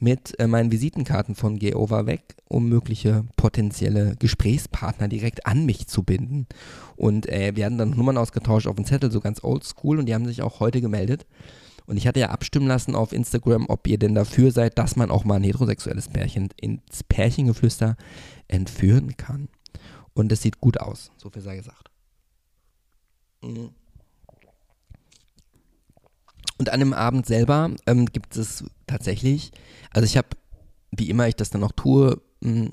[0.00, 6.02] mit äh, meinen Visitenkarten von Geova weg, um mögliche potenzielle Gesprächspartner direkt an mich zu
[6.02, 6.46] binden.
[6.96, 10.14] Und äh, wir hatten dann Nummern ausgetauscht auf dem Zettel, so ganz oldschool, und die
[10.14, 11.26] haben sich auch heute gemeldet.
[11.88, 15.10] Und ich hatte ja abstimmen lassen auf Instagram, ob ihr denn dafür seid, dass man
[15.10, 17.96] auch mal ein heterosexuelles Pärchen ins Pärchengeflüster
[18.46, 19.48] entführen kann.
[20.12, 21.90] Und es sieht gut aus, so viel sei gesagt.
[23.40, 23.72] Und
[26.68, 29.52] an dem Abend selber ähm, gibt es tatsächlich,
[29.90, 30.28] also ich habe,
[30.90, 32.20] wie immer ich das dann auch tue,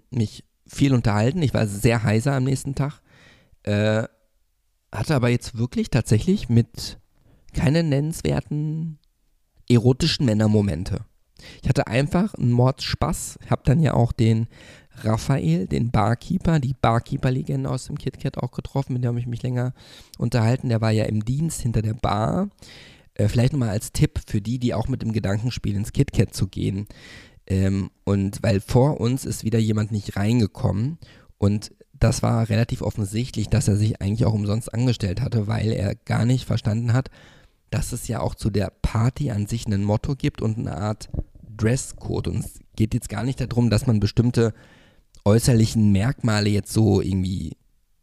[0.10, 1.42] mich viel unterhalten.
[1.42, 3.00] Ich war sehr heiser am nächsten Tag.
[3.64, 4.04] Äh,
[4.92, 7.00] hatte aber jetzt wirklich tatsächlich mit
[7.54, 9.00] keinen nennenswerten
[9.70, 11.06] erotischen Männermomente.
[11.62, 13.40] Ich hatte einfach einen Mordspaß.
[13.50, 14.48] Habe dann ja auch den
[15.04, 19.44] Raphael, den Barkeeper, die Barkeeper-Legende aus dem KitKat auch getroffen, mit dem habe ich mich
[19.44, 19.74] länger
[20.18, 20.70] unterhalten.
[20.70, 22.50] Der war ja im Dienst hinter der Bar.
[23.14, 26.34] Äh, vielleicht nochmal als Tipp für die, die auch mit dem Gedanken spielen, ins KitKat
[26.34, 26.88] zu gehen.
[27.48, 30.98] Ähm, und weil vor uns ist wieder jemand nicht reingekommen
[31.38, 35.96] und das war relativ offensichtlich, dass er sich eigentlich auch umsonst angestellt hatte, weil er
[35.96, 37.10] gar nicht verstanden hat,
[37.72, 41.10] dass es ja auch zu der Party an sich ein Motto gibt und eine Art
[41.58, 42.28] Dresscode.
[42.28, 44.54] Und es geht jetzt gar nicht darum, dass man bestimmte
[45.26, 47.58] äußerlichen Merkmale jetzt so irgendwie,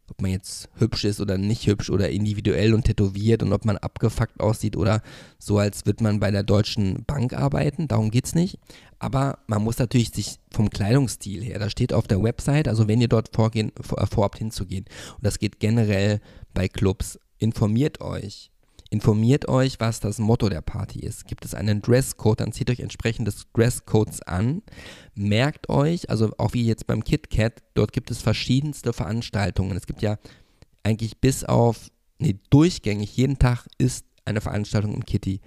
[0.09, 3.79] ob man jetzt hübsch ist oder nicht hübsch oder individuell und tätowiert und ob man
[3.79, 5.03] abgefuckt aussieht oder
[5.39, 7.89] so, als würde man bei der Deutschen Bank arbeiten.
[7.89, 8.59] Darum geht es nicht.
[8.99, 13.01] Aber man muss natürlich sich vom Kleidungsstil her, da steht auf der Website, also wenn
[13.01, 14.85] ihr dort vorgehen, vor, äh, vorhabt hinzugehen,
[15.17, 16.21] und das geht generell
[16.55, 18.52] bei Clubs, informiert euch
[18.93, 21.27] Informiert euch, was das Motto der Party ist.
[21.27, 24.61] Gibt es einen Dresscode, dann zieht euch entsprechend des Dresscodes an.
[25.15, 29.79] Merkt euch, also auch wie jetzt beim KitKat, dort gibt es verschiedenste Veranstaltungen.
[29.79, 30.19] Es gibt ja
[30.83, 35.41] eigentlich bis auf, nee, durchgängig, jeden Tag ist eine Veranstaltung im Kitty.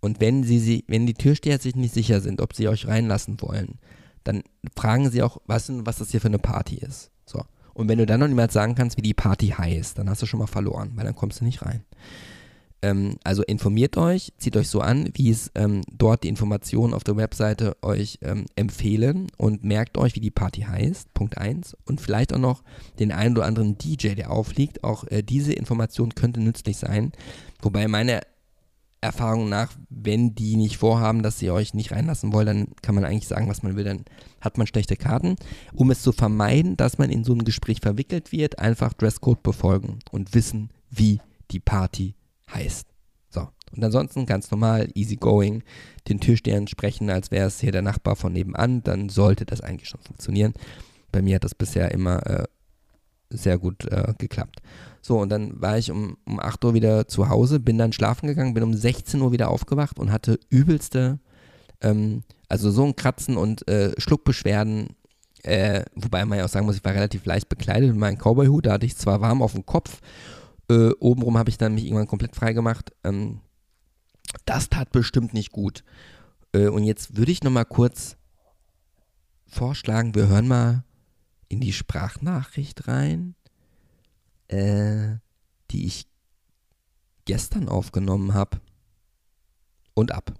[0.00, 3.42] Und wenn sie, sie, wenn die Türsteher sich nicht sicher sind, ob sie euch reinlassen
[3.42, 3.78] wollen,
[4.24, 4.42] dann
[4.74, 7.10] fragen sie auch, was, was das hier für eine Party ist.
[7.26, 7.44] So.
[7.74, 10.26] Und wenn du dann noch niemals sagen kannst, wie die Party heißt, dann hast du
[10.26, 11.84] schon mal verloren, weil dann kommst du nicht rein.
[12.80, 17.04] Ähm, also informiert euch, zieht euch so an, wie es ähm, dort die Informationen auf
[17.04, 21.76] der Webseite euch ähm, empfehlen und merkt euch, wie die Party heißt, Punkt 1.
[21.84, 22.62] Und vielleicht auch noch
[22.98, 24.84] den einen oder anderen DJ, der aufliegt.
[24.84, 27.12] Auch äh, diese Information könnte nützlich sein.
[27.60, 28.20] Wobei meine
[29.00, 33.04] Erfahrung nach, wenn die nicht vorhaben, dass sie euch nicht reinlassen wollen, dann kann man
[33.04, 34.04] eigentlich sagen, was man will, dann
[34.40, 35.36] hat man schlechte Karten.
[35.72, 40.00] Um es zu vermeiden, dass man in so ein Gespräch verwickelt wird, einfach Dresscode befolgen
[40.10, 42.14] und wissen, wie die Party
[42.52, 42.86] heißt.
[43.30, 43.48] So.
[43.74, 45.62] Und ansonsten ganz normal, easy going,
[46.08, 49.88] den Türstern sprechen, als wäre es hier der Nachbar von nebenan, dann sollte das eigentlich
[49.88, 50.54] schon funktionieren.
[51.12, 52.44] Bei mir hat das bisher immer äh,
[53.30, 54.60] sehr gut äh, geklappt.
[55.02, 58.26] So, und dann war ich um, um 8 Uhr wieder zu Hause, bin dann schlafen
[58.26, 61.18] gegangen, bin um 16 Uhr wieder aufgewacht und hatte übelste,
[61.80, 64.96] ähm, also so ein Kratzen und äh, Schluckbeschwerden,
[65.42, 68.66] äh, wobei man ja auch sagen muss, ich war relativ leicht bekleidet mit meinem Cowboy-Hut,
[68.66, 70.00] da hatte ich zwar warm auf dem Kopf
[70.68, 72.92] äh, obenrum habe ich dann mich irgendwann komplett frei gemacht.
[73.04, 73.40] Ähm,
[74.44, 75.84] das tat bestimmt nicht gut.
[76.52, 78.16] Äh, und jetzt würde ich nochmal kurz
[79.46, 80.84] vorschlagen, wir hören mal
[81.48, 83.34] in die Sprachnachricht rein,
[84.48, 85.16] äh,
[85.70, 86.06] die ich
[87.24, 88.60] gestern aufgenommen habe.
[89.94, 90.32] Und ab.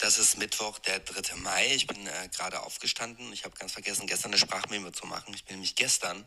[0.00, 1.36] Das ist Mittwoch, der 3.
[1.36, 1.74] Mai.
[1.74, 3.32] Ich bin äh, gerade aufgestanden.
[3.32, 5.34] Ich habe ganz vergessen, gestern eine Sprachmemo zu machen.
[5.34, 6.24] Ich bin nämlich gestern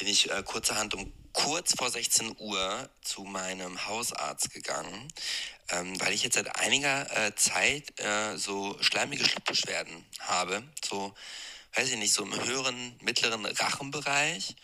[0.00, 5.12] bin ich äh, kurzerhand um kurz vor 16 Uhr zu meinem Hausarzt gegangen,
[5.68, 10.62] ähm, weil ich jetzt seit einiger äh, Zeit äh, so schleimige Schluckbeschwerden habe.
[10.82, 11.14] So,
[11.74, 14.56] weiß ich nicht, so im höheren, mittleren Rachenbereich.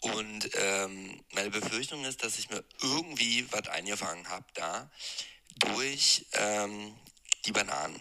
[0.00, 4.90] Und ähm, meine Befürchtung ist, dass ich mir irgendwie was eingefangen habe da
[5.60, 6.92] durch ähm,
[7.46, 8.00] die Bananen.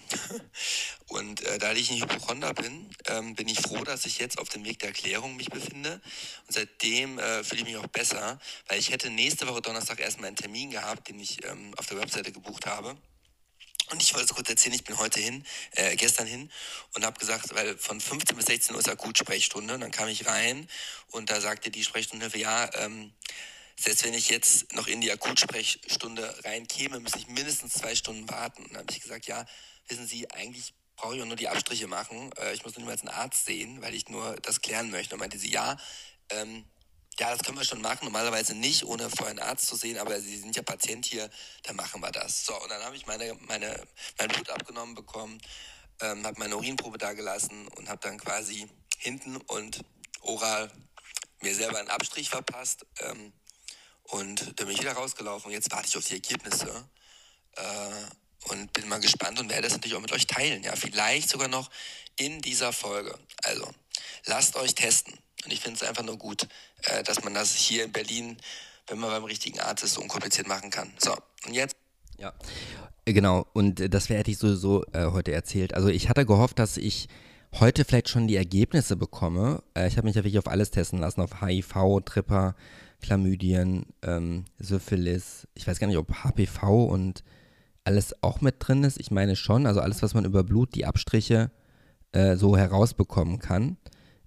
[1.07, 4.49] Und äh, da ich ein Hypochonder bin, ähm, bin ich froh, dass ich jetzt auf
[4.49, 6.01] dem Weg der Erklärung mich befinde.
[6.47, 10.27] Und seitdem äh, fühle ich mich auch besser, weil ich hätte nächste Woche Donnerstag erstmal
[10.27, 12.97] einen Termin gehabt, den ich ähm, auf der Webseite gebucht habe.
[13.91, 16.51] Und ich wollte es kurz erzählen, ich bin heute hin, äh, gestern hin
[16.93, 19.73] und habe gesagt, weil von 15 bis 16 Uhr ist Akutsprechstunde.
[19.73, 20.69] Und dann kam ich rein
[21.07, 23.11] und da sagte die Sprechstunde, ja, ähm,
[23.79, 28.65] selbst wenn ich jetzt noch in die Akutsprechstunde reinkäme, müsste ich mindestens zwei Stunden warten.
[28.69, 29.45] Dann habe ich gesagt, ja,
[29.87, 32.31] wissen Sie, eigentlich brauche ich auch nur die Abstriche machen.
[32.37, 35.15] Äh, ich muss niemals einen Arzt sehen, weil ich nur das klären möchte.
[35.15, 35.77] Und meinte sie, ja,
[36.29, 36.65] ähm,
[37.19, 38.05] ja, das können wir schon machen.
[38.05, 41.29] Normalerweise nicht, ohne vorher einen Arzt zu sehen, aber Sie sind ja Patient hier,
[41.63, 42.45] dann machen wir das.
[42.45, 43.81] So, und dann habe ich meine, meine,
[44.17, 45.41] mein Blut abgenommen bekommen,
[46.01, 49.81] ähm, habe meine Urinprobe da gelassen und habe dann quasi hinten und
[50.21, 50.71] oral
[51.41, 53.33] mir selber einen Abstrich verpasst ähm,
[54.11, 56.69] und dann bin ich wieder rausgelaufen jetzt warte ich auf die Ergebnisse
[57.55, 60.63] äh, und bin mal gespannt und werde das natürlich auch mit euch teilen.
[60.63, 61.69] Ja, vielleicht sogar noch
[62.17, 63.17] in dieser Folge.
[63.43, 63.69] Also,
[64.25, 65.13] lasst euch testen.
[65.45, 66.47] Und ich finde es einfach nur gut,
[66.83, 68.37] äh, dass man das hier in Berlin,
[68.87, 70.93] wenn man beim richtigen Arzt ist, so unkompliziert machen kann.
[70.97, 71.75] So, und jetzt?
[72.17, 72.33] Ja,
[73.05, 73.45] genau.
[73.53, 75.73] Und äh, das hätte ich sowieso äh, heute erzählt.
[75.73, 77.07] Also ich hatte gehofft, dass ich
[77.59, 79.63] heute vielleicht schon die Ergebnisse bekomme.
[79.75, 82.55] Äh, ich habe mich ja wirklich auf alles testen lassen, auf HIV, Tripper,
[83.01, 85.47] Chlamydien, ähm, Syphilis.
[85.53, 87.23] Ich weiß gar nicht, ob HPV und
[87.83, 88.99] alles auch mit drin ist.
[88.99, 91.51] Ich meine schon, also alles, was man über Blut, die Abstriche
[92.11, 93.77] äh, so herausbekommen kann.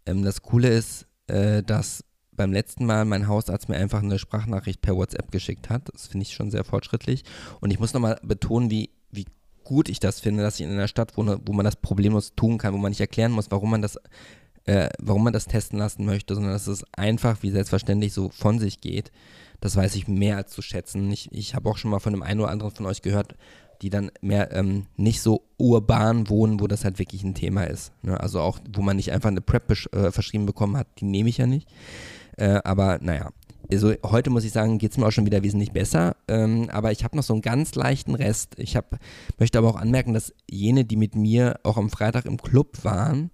[0.07, 4.81] Ähm, das Coole ist, äh, dass beim letzten Mal mein Hausarzt mir einfach eine Sprachnachricht
[4.81, 5.89] per WhatsApp geschickt hat.
[5.93, 7.25] Das finde ich schon sehr fortschrittlich.
[7.61, 9.27] Und ich muss nochmal betonen, wie, wie
[9.65, 12.59] gut ich das finde, dass ich in einer Stadt wohne, wo man das problemlos tun
[12.59, 13.99] kann, wo man nicht erklären muss, warum man das,
[14.67, 18.59] äh, warum man das testen lassen möchte, sondern dass es einfach wie selbstverständlich so von
[18.59, 19.11] sich geht.
[19.61, 21.11] Das weiß ich mehr als zu schätzen.
[21.11, 23.37] Ich, ich habe auch schon mal von dem einen oder anderen von euch gehört,
[23.81, 27.93] die dann mehr ähm, nicht so urban wohnen, wo das halt wirklich ein Thema ist.
[28.03, 28.19] Ne?
[28.19, 31.39] Also auch, wo man nicht einfach eine Prep äh, verschrieben bekommen hat, die nehme ich
[31.39, 31.69] ja nicht.
[32.37, 33.31] Äh, aber naja,
[33.71, 36.17] also heute muss ich sagen, geht es mir auch schon wieder wesentlich besser.
[36.29, 38.55] Ähm, aber ich habe noch so einen ganz leichten Rest.
[38.59, 38.99] Ich hab,
[39.39, 43.31] möchte aber auch anmerken, dass jene, die mit mir auch am Freitag im Club waren,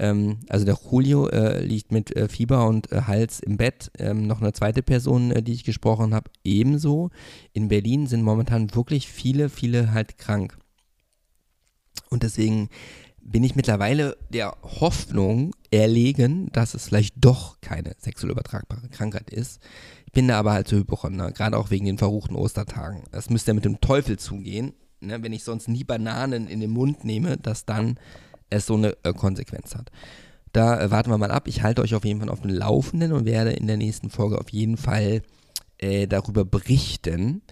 [0.00, 3.90] ähm, also der Julio äh, liegt mit äh, Fieber und äh, Hals im Bett.
[3.98, 7.10] Ähm, noch eine zweite Person, äh, die ich gesprochen habe, ebenso.
[7.52, 10.56] In Berlin sind momentan wirklich viele, viele halt krank.
[12.08, 12.70] Und deswegen
[13.20, 19.60] bin ich mittlerweile der Hoffnung erlegen, dass es vielleicht doch keine sexuell übertragbare Krankheit ist.
[20.06, 23.04] Ich bin da aber halt so Hypochonder, gerade auch wegen den verruchten Ostertagen.
[23.12, 25.22] Das müsste ja mit dem Teufel zugehen, ne?
[25.22, 27.98] wenn ich sonst nie Bananen in den Mund nehme, dass dann
[28.50, 29.90] es so eine äh, Konsequenz hat.
[30.52, 31.46] Da äh, warten wir mal ab.
[31.46, 34.38] Ich halte euch auf jeden Fall auf dem Laufenden und werde in der nächsten Folge
[34.38, 35.22] auf jeden Fall
[35.78, 37.42] äh, darüber berichten.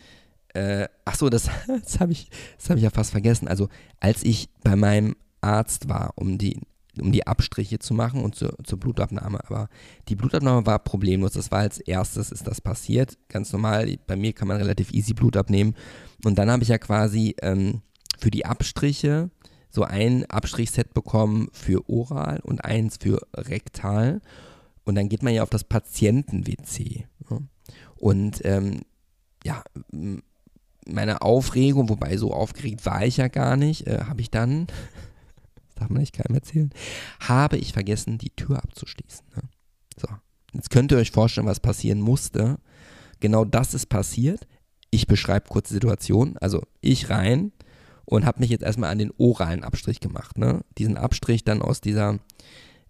[0.55, 1.49] Äh, ach so, das,
[1.83, 2.29] das habe ich,
[2.69, 3.49] hab ich ja fast vergessen.
[3.49, 3.69] Also,
[4.01, 6.61] als ich bei meinem Arzt war, um die,
[7.01, 9.69] um die Abstriche zu machen und zu, zur Blutabnahme, aber
[10.09, 11.33] die Blutabnahme war problemlos.
[11.33, 13.17] Das war als erstes, ist das passiert.
[13.29, 13.97] Ganz normal.
[14.07, 15.77] Bei mir kann man relativ easy Blut abnehmen.
[16.25, 17.83] Und dann habe ich ja quasi ähm,
[18.19, 19.31] für die Abstriche
[19.79, 24.21] so ein Abstrichset bekommen für oral und eins für rektal.
[24.83, 27.07] Und dann geht man ja auf das Patienten-WC.
[27.95, 28.81] Und ähm,
[29.45, 29.63] ja,
[30.85, 34.67] meine Aufregung, wobei so aufgeregt war ich ja gar nicht, äh, habe ich dann,
[35.77, 36.71] darf man nicht keinem erzählen,
[37.21, 39.27] habe ich vergessen, die Tür abzuschließen.
[39.37, 39.43] Ne?
[39.97, 40.09] So,
[40.55, 42.59] jetzt könnt ihr euch vorstellen, was passieren musste.
[43.21, 44.49] Genau das ist passiert.
[44.91, 46.37] Ich beschreibe kurz die Situation.
[46.39, 47.53] Also ich rein,
[48.09, 50.39] und habe mich jetzt erstmal an den oralen Abstrich gemacht.
[50.39, 50.63] Ne?
[50.79, 52.19] Diesen Abstrich dann aus dieser,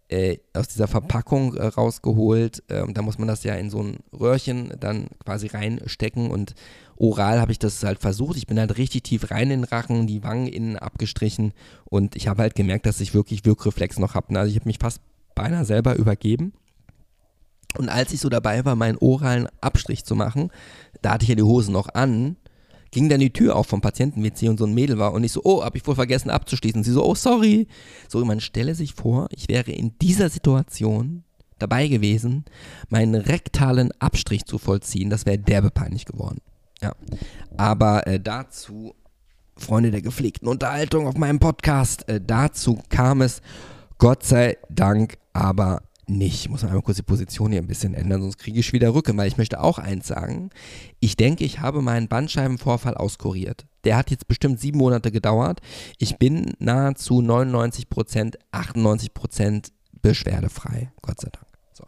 [0.08, 2.62] äh, aus dieser Verpackung äh, rausgeholt.
[2.68, 6.54] Äh, da muss man das ja in so ein Röhrchen dann quasi reinstecken und
[6.96, 8.36] oral habe ich das halt versucht.
[8.36, 11.52] Ich bin halt richtig tief rein in den Rachen, die Wangen innen abgestrichen
[11.86, 14.32] und ich habe halt gemerkt, dass ich wirklich Wirkreflex noch habe.
[14.32, 14.38] Ne?
[14.38, 15.00] Also ich habe mich fast
[15.34, 16.52] beinahe selber übergeben.
[17.76, 20.52] Und als ich so dabei war, meinen oralen Abstrich zu machen,
[21.02, 22.36] da hatte ich ja die Hose noch an
[22.90, 25.42] ging dann die Tür auf vom Patienten-WC und so ein Mädel war und ich so,
[25.44, 26.82] oh, hab ich wohl vergessen abzuschließen.
[26.84, 27.66] Sie so, oh, sorry.
[28.08, 31.24] So, man stelle sich vor, ich wäre in dieser Situation
[31.58, 32.44] dabei gewesen,
[32.88, 35.10] meinen rektalen Abstrich zu vollziehen.
[35.10, 36.38] Das wäre derbe peinlich geworden.
[36.80, 36.94] Ja.
[37.56, 38.94] Aber äh, dazu,
[39.56, 43.42] Freunde der gepflegten Unterhaltung auf meinem Podcast, äh, dazu kam es
[43.98, 46.40] Gott sei Dank aber nicht.
[46.40, 49.16] Ich muss einmal kurz die Position hier ein bisschen ändern, sonst kriege ich wieder Rücken,
[49.16, 50.50] weil ich möchte auch eins sagen.
[51.00, 53.66] Ich denke, ich habe meinen Bandscheibenvorfall auskuriert.
[53.84, 55.60] Der hat jetzt bestimmt sieben Monate gedauert.
[55.98, 61.46] Ich bin nahezu 99 Prozent, 98 Prozent beschwerdefrei, Gott sei Dank.
[61.72, 61.84] So.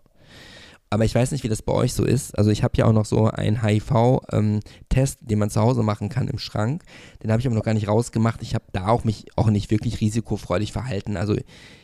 [0.90, 2.36] Aber ich weiß nicht, wie das bei euch so ist.
[2.38, 6.08] Also ich habe ja auch noch so einen HIV-Test, ähm, den man zu Hause machen
[6.08, 6.82] kann im Schrank.
[7.22, 8.42] Den habe ich aber noch gar nicht rausgemacht.
[8.42, 11.16] Ich habe da auch mich auch nicht wirklich risikofreudig verhalten.
[11.16, 11.36] Also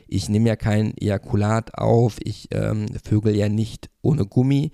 [0.09, 4.71] ich nehme ja kein Ejakulat auf, ich ähm, vögel ja nicht ohne Gummi.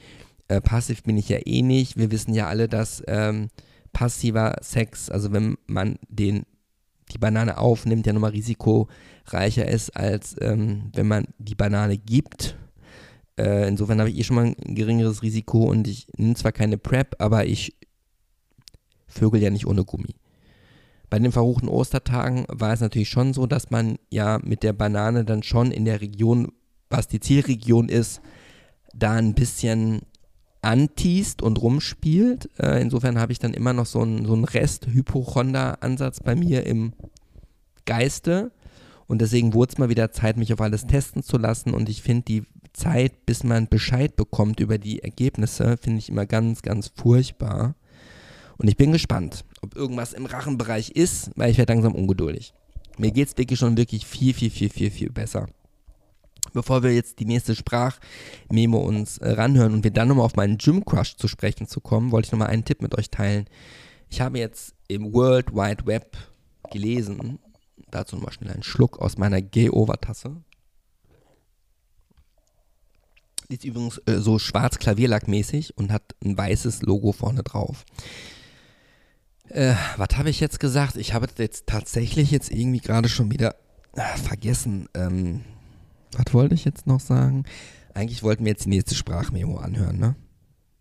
[0.48, 1.96] Äh, passiv bin ich ja eh nicht.
[1.96, 3.48] Wir wissen ja alle, dass ähm,
[3.92, 6.44] passiver Sex, also wenn man den,
[7.12, 12.56] die Banane aufnimmt, ja nochmal risikoreicher ist, als ähm, wenn man die Banane gibt.
[13.38, 16.76] Äh, insofern habe ich eh schon mal ein geringeres Risiko und ich nehme zwar keine
[16.76, 17.74] Prep, aber ich
[19.06, 20.14] vögel ja nicht ohne Gummi.
[21.12, 25.26] Bei den verruchten Ostertagen war es natürlich schon so, dass man ja mit der Banane
[25.26, 26.52] dann schon in der Region,
[26.88, 28.22] was die Zielregion ist,
[28.94, 30.00] da ein bisschen
[30.62, 32.48] antiest und rumspielt.
[32.58, 36.94] Äh, insofern habe ich dann immer noch so einen, so Rest-Hypochonder-Ansatz bei mir im
[37.84, 38.50] Geiste.
[39.06, 41.74] Und deswegen wurde es mal wieder Zeit, mich auf alles testen zu lassen.
[41.74, 46.24] Und ich finde die Zeit, bis man Bescheid bekommt über die Ergebnisse, finde ich immer
[46.24, 47.74] ganz, ganz furchtbar.
[48.58, 52.54] Und ich bin gespannt, ob irgendwas im Rachenbereich ist, weil ich werde langsam ungeduldig.
[52.98, 55.48] Mir geht es wirklich schon wirklich viel, viel, viel, viel, viel besser.
[56.52, 60.58] Bevor wir jetzt die nächste Sprachmemo uns äh, ranhören und wir dann nochmal auf meinen
[60.58, 63.46] Gym Crush zu sprechen zu kommen, wollte ich nochmal einen Tipp mit euch teilen.
[64.10, 66.16] Ich habe jetzt im World Wide Web
[66.70, 67.38] gelesen,
[67.90, 70.36] dazu nochmal schnell einen Schluck aus meiner Gay-Over-Tasse.
[73.48, 77.84] Die ist übrigens äh, so schwarz Klavierlackmäßig und hat ein weißes Logo vorne drauf.
[79.52, 80.96] Äh, was habe ich jetzt gesagt?
[80.96, 83.54] Ich habe jetzt tatsächlich jetzt irgendwie gerade schon wieder
[83.94, 84.88] äh, vergessen.
[84.94, 85.44] Ähm,
[86.12, 87.44] was wollte ich jetzt noch sagen?
[87.92, 90.16] Eigentlich wollten wir jetzt die nächste Sprachmemo anhören, ne?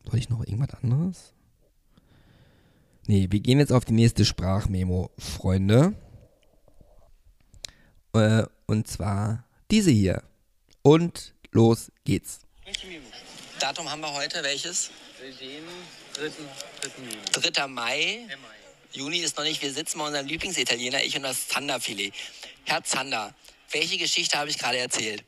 [0.03, 1.33] Wollte ich noch irgendwas anderes?
[3.07, 5.93] Nee, wir gehen jetzt auf die nächste Sprachmemo, Freunde.
[8.13, 10.23] Äh, und zwar diese hier.
[10.81, 12.39] Und los geht's.
[13.59, 14.91] Datum haben wir heute, welches?
[15.41, 15.63] Den
[17.33, 17.49] 3.
[17.49, 17.67] 3.
[17.67, 18.27] Mai.
[18.93, 22.13] Juni ist noch nicht, wir sitzen bei unserem Lieblingsitaliener, ich und das Zanderfilet.
[22.65, 23.33] Herr Zander,
[23.71, 25.23] welche Geschichte habe ich gerade erzählt?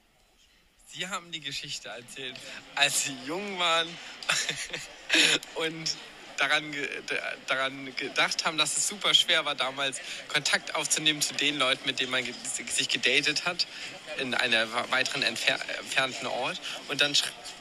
[0.88, 2.36] Sie haben die Geschichte erzählt,
[2.76, 3.88] als Sie jung waren
[5.56, 5.96] und
[6.38, 6.76] daran,
[7.48, 12.00] daran gedacht haben, dass es super schwer war, damals Kontakt aufzunehmen zu den Leuten, mit
[12.00, 13.66] denen man sich gedatet hat,
[14.20, 17.16] in einem weiteren entfer entfernten Ort und dann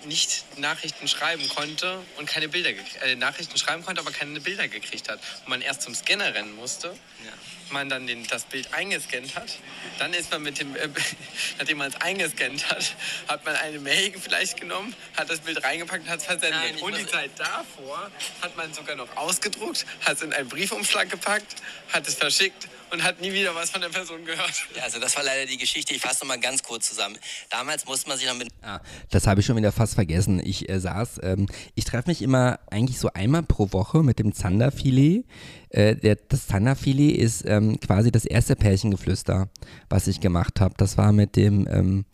[0.06, 2.70] nicht Nachrichten schreiben konnte und keine Bilder
[3.02, 5.20] äh, Nachrichten schreiben konnte, aber keine Bilder gekriegt hat.
[5.44, 6.88] Und man erst zum Scanner rennen musste.
[6.88, 7.32] Ja
[7.72, 9.58] man dann den, das Bild eingescannt hat,
[9.98, 10.88] dann ist man mit dem, äh,
[11.58, 12.94] nachdem man es eingescannt hat,
[13.28, 16.52] hat man eine Mail vielleicht genommen, hat das Bild reingepackt und hat es versendet.
[16.52, 21.10] Nein, und die Zeit davor hat man sogar noch ausgedruckt, hat es in einen Briefumschlag
[21.10, 21.56] gepackt,
[21.92, 24.66] hat es verschickt und hat nie wieder was von der Person gehört.
[24.76, 25.94] Ja, also das war leider die Geschichte.
[25.94, 27.18] Ich fasse noch mal ganz kurz zusammen.
[27.48, 28.48] Damals musste man sich noch mit...
[28.60, 28.80] Ah,
[29.10, 30.40] das habe ich schon wieder fast vergessen.
[30.44, 34.32] Ich äh, saß, ähm, ich treffe mich immer eigentlich so einmal pro Woche mit dem
[34.32, 35.24] Zanderfilet.
[35.70, 39.48] Äh, der, das Zanderfilet ist ähm, quasi das erste Pärchengeflüster,
[39.88, 40.74] was ich gemacht habe.
[40.76, 42.04] Das war mit dem, ähm,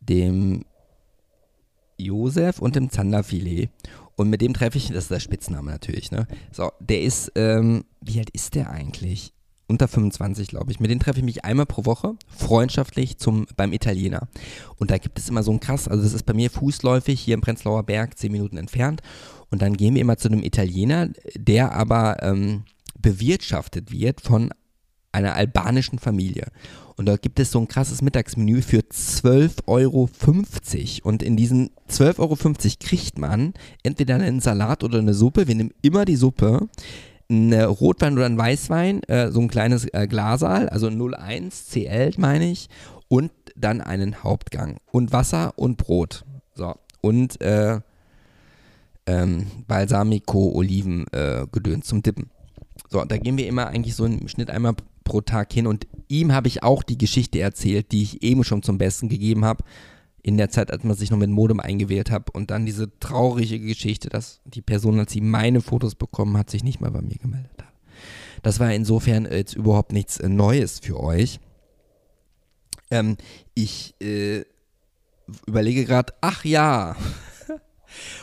[0.00, 0.64] dem
[1.98, 3.70] Josef und dem Zanderfilet.
[4.16, 6.26] Und mit dem treffe ich, das ist der Spitzname natürlich, ne?
[6.50, 9.34] So, der ist, ähm, wie alt ist der eigentlich?
[9.68, 10.80] Unter 25, glaube ich.
[10.80, 14.28] Mit denen treffe ich mich einmal pro Woche, freundschaftlich zum, beim Italiener.
[14.76, 17.34] Und da gibt es immer so ein krass, also das ist bei mir fußläufig hier
[17.34, 19.02] im Prenzlauer Berg, 10 Minuten entfernt.
[19.50, 22.64] Und dann gehen wir immer zu einem Italiener, der aber ähm,
[23.00, 24.50] bewirtschaftet wird von
[25.12, 26.48] einer albanischen Familie.
[26.96, 30.08] Und dort gibt es so ein krasses Mittagsmenü für 12,50 Euro.
[31.02, 32.36] Und in diesen 12,50 Euro
[32.80, 35.46] kriegt man entweder einen Salat oder eine Suppe.
[35.46, 36.68] Wir nehmen immer die Suppe
[37.28, 42.50] ein Rotwein oder ein Weißwein, äh, so ein kleines äh, Glasal, also 01 CL meine
[42.50, 42.68] ich,
[43.08, 46.24] und dann einen Hauptgang und Wasser und Brot.
[46.54, 47.80] So, und äh,
[49.06, 51.46] ähm, Balsamico, Oliven, äh,
[51.82, 52.30] zum Dippen.
[52.88, 54.74] So, da gehen wir immer eigentlich so im Schnitt einmal
[55.04, 58.62] pro Tag hin und ihm habe ich auch die Geschichte erzählt, die ich eben schon
[58.62, 59.64] zum Besten gegeben habe
[60.26, 63.60] in der Zeit, als man sich noch mit Modem eingewählt hat und dann diese traurige
[63.60, 67.14] Geschichte, dass die Person, als sie meine Fotos bekommen hat, sich nicht mal bei mir
[67.14, 67.72] gemeldet hat.
[68.42, 71.38] Das war insofern jetzt überhaupt nichts äh, Neues für euch.
[72.90, 73.16] Ähm,
[73.54, 74.42] ich äh,
[75.46, 76.96] überlege gerade, ach ja,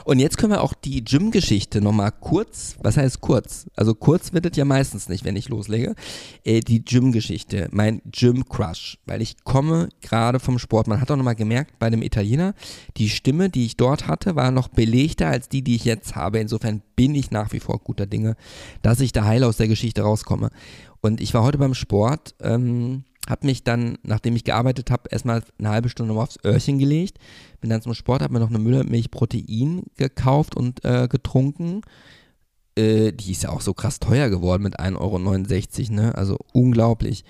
[0.06, 3.68] Und jetzt können wir auch die Gym-Geschichte nochmal kurz, was heißt kurz?
[3.76, 5.96] Also kurz wird es ja meistens nicht, wenn ich loslege.
[6.44, 10.88] Äh, die Gym-Geschichte, mein Gym-Crush, weil ich komme gerade vom Sport.
[10.88, 12.54] Man hat auch nochmal gemerkt, bei dem Italiener,
[12.98, 16.40] die Stimme, die ich dort hatte, war noch belegter als die, die ich jetzt habe.
[16.40, 18.36] Insofern bin ich nach wie vor guter Dinge,
[18.82, 20.50] dass ich da heil aus der Geschichte rauskomme.
[21.02, 25.44] Und ich war heute beim Sport, ähm, habe mich dann, nachdem ich gearbeitet habe, erstmal
[25.58, 27.18] eine halbe Stunde aufs Öhrchen gelegt,
[27.62, 31.82] bin dann zum Sport, habe mir noch eine Müllermilch Protein gekauft und äh, getrunken.
[32.76, 36.16] Äh, die ist ja auch so krass teuer geworden mit 1,69 Euro, ne?
[36.16, 37.24] Also unglaublich.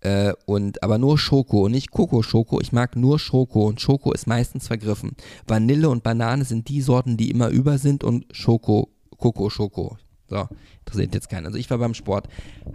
[0.00, 2.60] Äh, und aber nur Schoko und nicht Koko-Schoko.
[2.60, 5.12] Ich mag nur Schoko und Schoko ist meistens vergriffen.
[5.46, 8.88] Vanille und Banane sind die Sorten, die immer über sind und Schoko,
[9.18, 9.98] Koko-Schoko.
[10.28, 10.48] So,
[10.80, 11.46] interessiert jetzt keinen.
[11.46, 12.28] Also ich war beim Sport,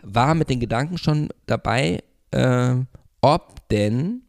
[0.03, 2.03] war mit den Gedanken schon dabei,
[2.35, 2.75] äh,
[3.21, 4.21] ob denn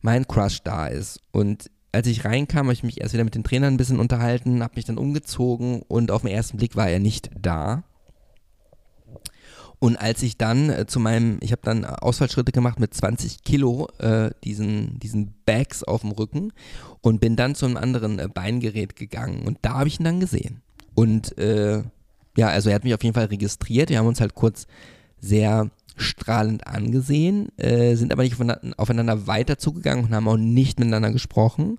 [0.00, 1.20] mein Crush da ist.
[1.32, 4.62] Und als ich reinkam, habe ich mich erst wieder mit den Trainern ein bisschen unterhalten,
[4.62, 7.82] habe mich dann umgezogen und auf den ersten Blick war er nicht da.
[9.80, 13.88] Und als ich dann äh, zu meinem, ich habe dann Ausfallschritte gemacht mit 20 Kilo,
[13.98, 16.52] äh, diesen, diesen Bags auf dem Rücken
[17.00, 20.20] und bin dann zu einem anderen äh, Beingerät gegangen und da habe ich ihn dann
[20.20, 20.62] gesehen.
[20.94, 21.84] Und äh,
[22.36, 23.88] ja, also er hat mich auf jeden Fall registriert.
[23.88, 24.66] Wir haben uns halt kurz
[25.20, 28.36] sehr strahlend angesehen, äh, sind aber nicht
[28.76, 31.78] aufeinander weiter zugegangen und haben auch nicht miteinander gesprochen.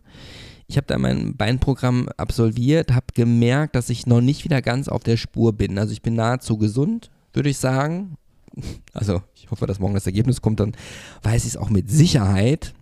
[0.67, 5.03] Ich habe da mein Beinprogramm absolviert, habe gemerkt, dass ich noch nicht wieder ganz auf
[5.03, 5.79] der Spur bin.
[5.79, 8.15] Also ich bin nahezu gesund, würde ich sagen.
[8.93, 10.75] Also ich hoffe, dass morgen das Ergebnis kommt, dann
[11.21, 12.73] weiß ich es auch mit Sicherheit.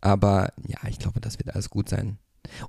[0.00, 2.18] Aber ja, ich glaube, das wird alles gut sein.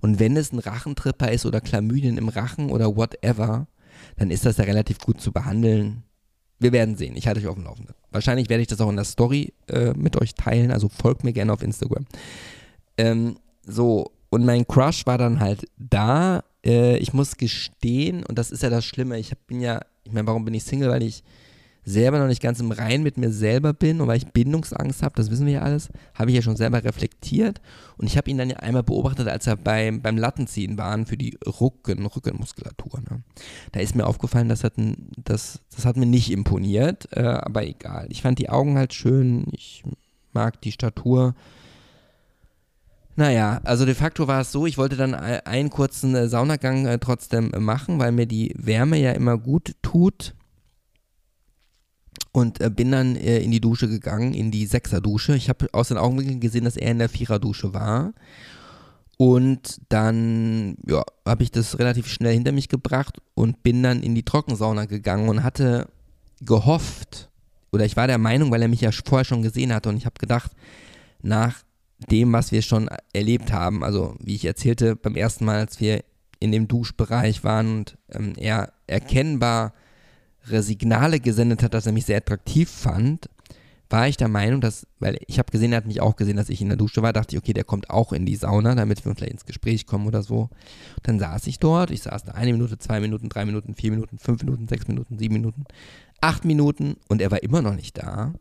[0.02, 3.68] Und wenn es ein Rachentripper ist oder Chlamydien im Rachen oder whatever,
[4.18, 6.04] dann ist das ja relativ gut zu behandeln.
[6.60, 7.16] Wir werden sehen.
[7.16, 7.96] Ich halte euch auf dem Laufenden.
[8.12, 10.72] Wahrscheinlich werde ich das auch in der Story äh, mit euch teilen.
[10.72, 12.06] Also folgt mir gerne auf Instagram.
[12.98, 16.44] Ähm, so, und mein Crush war dann halt da.
[16.66, 20.28] Äh, ich muss gestehen, und das ist ja das Schlimme, ich bin ja, ich meine,
[20.28, 20.90] warum bin ich Single?
[20.90, 21.24] Weil ich
[21.86, 25.16] selber noch nicht ganz im Rein mit mir selber bin und weil ich Bindungsangst habe,
[25.16, 27.62] das wissen wir ja alles, habe ich ja schon selber reflektiert
[27.98, 31.18] und ich habe ihn dann ja einmal beobachtet, als er beim, beim Lattenziehen war für
[31.18, 33.02] die Rücken, Rückenmuskulatur.
[33.10, 33.22] Ne?
[33.72, 34.74] Da ist mir aufgefallen, das hat,
[35.24, 38.08] das, das hat mir nicht imponiert, äh, aber egal.
[38.10, 39.84] Ich fand die Augen halt schön, ich
[40.34, 41.36] mag die Statur.
[43.16, 46.98] Naja, also de facto war es so, ich wollte dann einen kurzen äh, Saunagang äh,
[46.98, 50.34] trotzdem machen, weil mir die Wärme ja immer gut tut
[52.32, 55.36] und äh, bin dann äh, in die Dusche gegangen, in die Sechser-Dusche.
[55.36, 58.14] Ich habe aus den Augenblicken gesehen, dass er in der Vierer-Dusche war.
[59.18, 64.14] Und dann ja, habe ich das relativ schnell hinter mich gebracht und bin dann in
[64.14, 65.88] die Trockensauna gegangen und hatte
[66.42, 67.30] gehofft,
[67.72, 70.06] oder ich war der Meinung, weil er mich ja vorher schon gesehen hatte und ich
[70.06, 70.52] habe gedacht,
[71.22, 71.64] nach
[72.12, 76.04] dem, was wir schon erlebt haben, also wie ich erzählte, beim ersten Mal, als wir
[76.40, 79.74] in dem Duschbereich waren und ähm, er erkennbar
[80.48, 83.30] Signale gesendet hat, dass er mich sehr attraktiv fand,
[83.90, 86.50] war ich der Meinung, dass, weil ich habe gesehen, er hat mich auch gesehen, dass
[86.50, 89.06] ich in der Dusche war, dachte ich, okay, der kommt auch in die Sauna, damit
[89.06, 90.50] wir vielleicht ins Gespräch kommen oder so.
[91.04, 94.18] Dann saß ich dort, ich saß da eine Minute, zwei Minuten, drei Minuten, vier Minuten,
[94.18, 95.66] fünf Minuten, sechs Minuten, sieben Minuten,
[96.22, 98.34] acht Minuten und er war immer noch nicht da.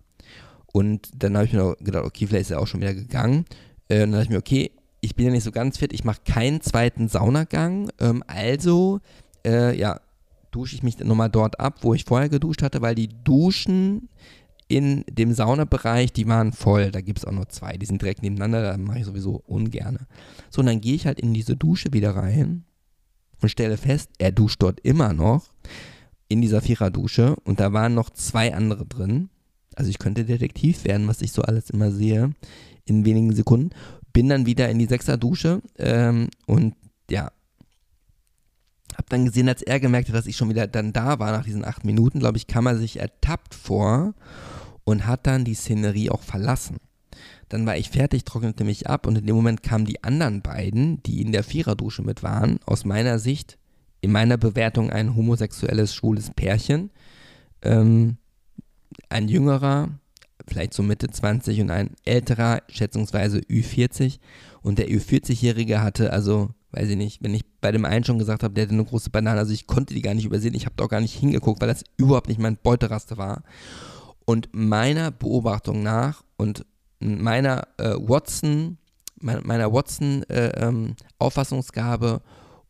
[0.72, 3.44] Und dann habe ich mir gedacht, okay, vielleicht ist er auch schon wieder gegangen.
[3.88, 6.04] Äh, und dann dachte ich mir, okay, ich bin ja nicht so ganz fit, ich
[6.04, 9.00] mache keinen zweiten Saunagang, ähm, also,
[9.44, 10.00] äh, ja,
[10.54, 14.08] dusche ich mich nochmal dort ab, wo ich vorher geduscht hatte, weil die Duschen
[14.68, 16.90] in dem Saunabereich, die waren voll.
[16.90, 20.06] Da gibt es auch nur zwei, die sind direkt nebeneinander, da mache ich sowieso ungerne.
[20.50, 22.64] So, und dann gehe ich halt in diese Dusche wieder rein
[23.40, 25.50] und stelle fest, er duscht dort immer noch
[26.28, 29.28] in dieser Viererdusche und da waren noch zwei andere drin.
[29.76, 32.32] Also ich könnte Detektiv werden, was ich so alles immer sehe,
[32.84, 33.70] in wenigen Sekunden.
[34.12, 36.74] Bin dann wieder in die Sechser-Dusche ähm, und
[37.10, 37.32] ja,
[38.96, 41.44] hab dann gesehen, als er gemerkt hat, dass ich schon wieder dann da war nach
[41.44, 44.14] diesen acht Minuten, glaube ich, kam er sich ertappt vor
[44.84, 46.78] und hat dann die Szenerie auch verlassen.
[47.48, 51.02] Dann war ich fertig, trocknete mich ab und in dem Moment kamen die anderen beiden,
[51.02, 53.58] die in der Viererdusche mit waren, aus meiner Sicht,
[54.00, 56.90] in meiner Bewertung ein homosexuelles, schwules Pärchen.
[57.62, 58.18] Ähm,
[59.08, 59.88] ein jüngerer,
[60.46, 64.18] vielleicht so Mitte 20 und ein älterer, schätzungsweise Ü40.
[64.62, 68.42] Und der Ü40-Jährige hatte also weiß ich nicht, wenn ich bei dem einen schon gesagt
[68.42, 70.74] habe, der hatte eine große Banane, also ich konnte die gar nicht übersehen, ich habe
[70.76, 73.42] da auch gar nicht hingeguckt, weil das überhaupt nicht mein Beuteraster war.
[74.24, 76.64] Und meiner Beobachtung nach und
[76.98, 78.78] meiner äh, Watson,
[79.20, 82.22] meiner Watson äh, ähm, Auffassungsgabe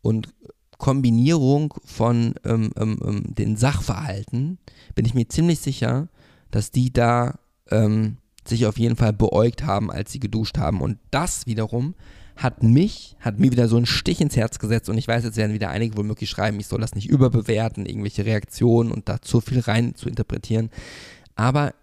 [0.03, 0.35] und
[0.79, 4.59] Kombinierung von ähm, ähm, ähm, den Sachverhalten
[4.95, 6.09] bin ich mir ziemlich sicher,
[6.51, 7.39] dass die da
[7.71, 10.81] ähm, sich auf jeden Fall beäugt haben, als sie geduscht haben.
[10.81, 11.95] Und das wiederum
[12.37, 15.37] hat mich, hat mir wieder so einen Stich ins Herz gesetzt und ich weiß, jetzt
[15.37, 19.41] werden wieder einige womöglich schreiben, ich soll das nicht überbewerten, irgendwelche Reaktionen und da zu
[19.41, 20.71] viel rein zu interpretieren.
[21.37, 21.75] Aber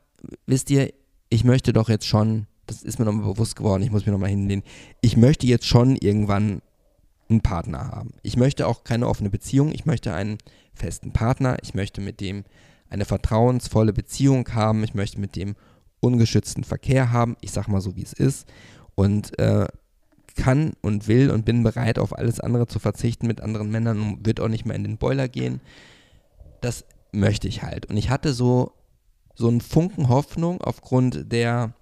[0.45, 0.93] wisst ihr,
[1.29, 4.29] ich möchte doch jetzt schon, das ist mir nochmal bewusst geworden, ich muss mir nochmal
[4.29, 4.63] hinlehnen,
[4.99, 6.61] ich möchte jetzt schon irgendwann
[7.29, 8.13] einen Partner haben.
[8.21, 10.37] Ich möchte auch keine offene Beziehung, ich möchte einen
[10.73, 12.43] festen Partner, ich möchte mit dem
[12.89, 15.55] eine vertrauensvolle Beziehung haben, ich möchte mit dem
[16.01, 18.47] ungeschützten Verkehr haben, ich sag mal so, wie es ist
[18.95, 19.67] und äh,
[20.35, 24.25] kann und will und bin bereit, auf alles andere zu verzichten mit anderen Männern und
[24.25, 25.61] wird auch nicht mehr in den Boiler gehen.
[26.61, 27.87] Das möchte ich halt.
[27.87, 28.73] Und ich hatte so,
[29.35, 31.73] so einen Funken Hoffnung aufgrund der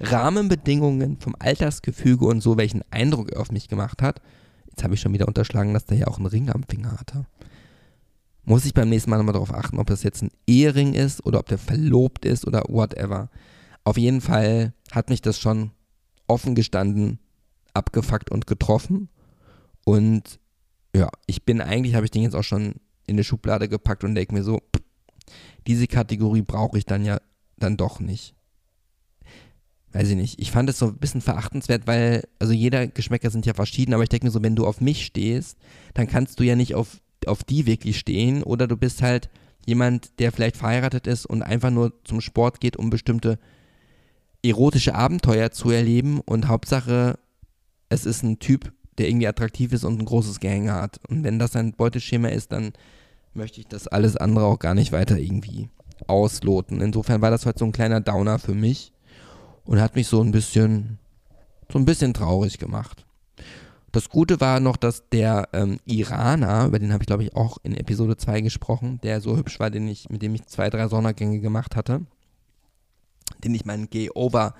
[0.00, 4.20] Rahmenbedingungen vom Altersgefüge und so, welchen Eindruck er auf mich gemacht hat.
[4.68, 7.26] Jetzt habe ich schon wieder unterschlagen, dass der ja auch einen Ring am Finger hatte.
[8.44, 11.40] Muss ich beim nächsten Mal nochmal darauf achten, ob das jetzt ein Ehering ist oder
[11.40, 13.28] ob der verlobt ist oder whatever.
[13.84, 15.72] Auf jeden Fall hat mich das schon
[16.26, 17.18] offen gestanden
[17.78, 19.08] abgefuckt und getroffen.
[19.84, 20.38] Und
[20.94, 22.74] ja, ich bin eigentlich, habe ich den jetzt auch schon
[23.06, 24.60] in eine Schublade gepackt und denke mir so,
[25.66, 27.18] diese Kategorie brauche ich dann ja
[27.58, 28.34] dann doch nicht.
[29.92, 30.40] Weiß ich nicht.
[30.40, 34.02] Ich fand es so ein bisschen verachtenswert, weil, also jeder Geschmäcker sind ja verschieden, aber
[34.02, 35.56] ich denke mir so, wenn du auf mich stehst,
[35.94, 39.30] dann kannst du ja nicht auf, auf die wirklich stehen oder du bist halt
[39.66, 43.38] jemand, der vielleicht verheiratet ist und einfach nur zum Sport geht, um bestimmte
[44.42, 47.18] erotische Abenteuer zu erleben und Hauptsache
[47.88, 51.00] es ist ein Typ, der irgendwie attraktiv ist und ein großes Gehänge hat.
[51.08, 52.72] Und wenn das ein Beuteschema ist, dann
[53.34, 55.68] möchte ich das alles andere auch gar nicht weiter irgendwie
[56.06, 56.80] ausloten.
[56.80, 58.92] Insofern war das heute so ein kleiner Downer für mich
[59.64, 60.98] und hat mich so ein bisschen,
[61.70, 63.04] so ein bisschen traurig gemacht.
[63.92, 67.58] Das Gute war noch, dass der ähm, Iraner, über den habe ich glaube ich auch
[67.62, 70.88] in Episode 2 gesprochen, der so hübsch war, den ich, mit dem ich zwei, drei
[70.88, 72.02] Sondergänge gemacht hatte,
[73.42, 74.54] den ich meinen Gay-Over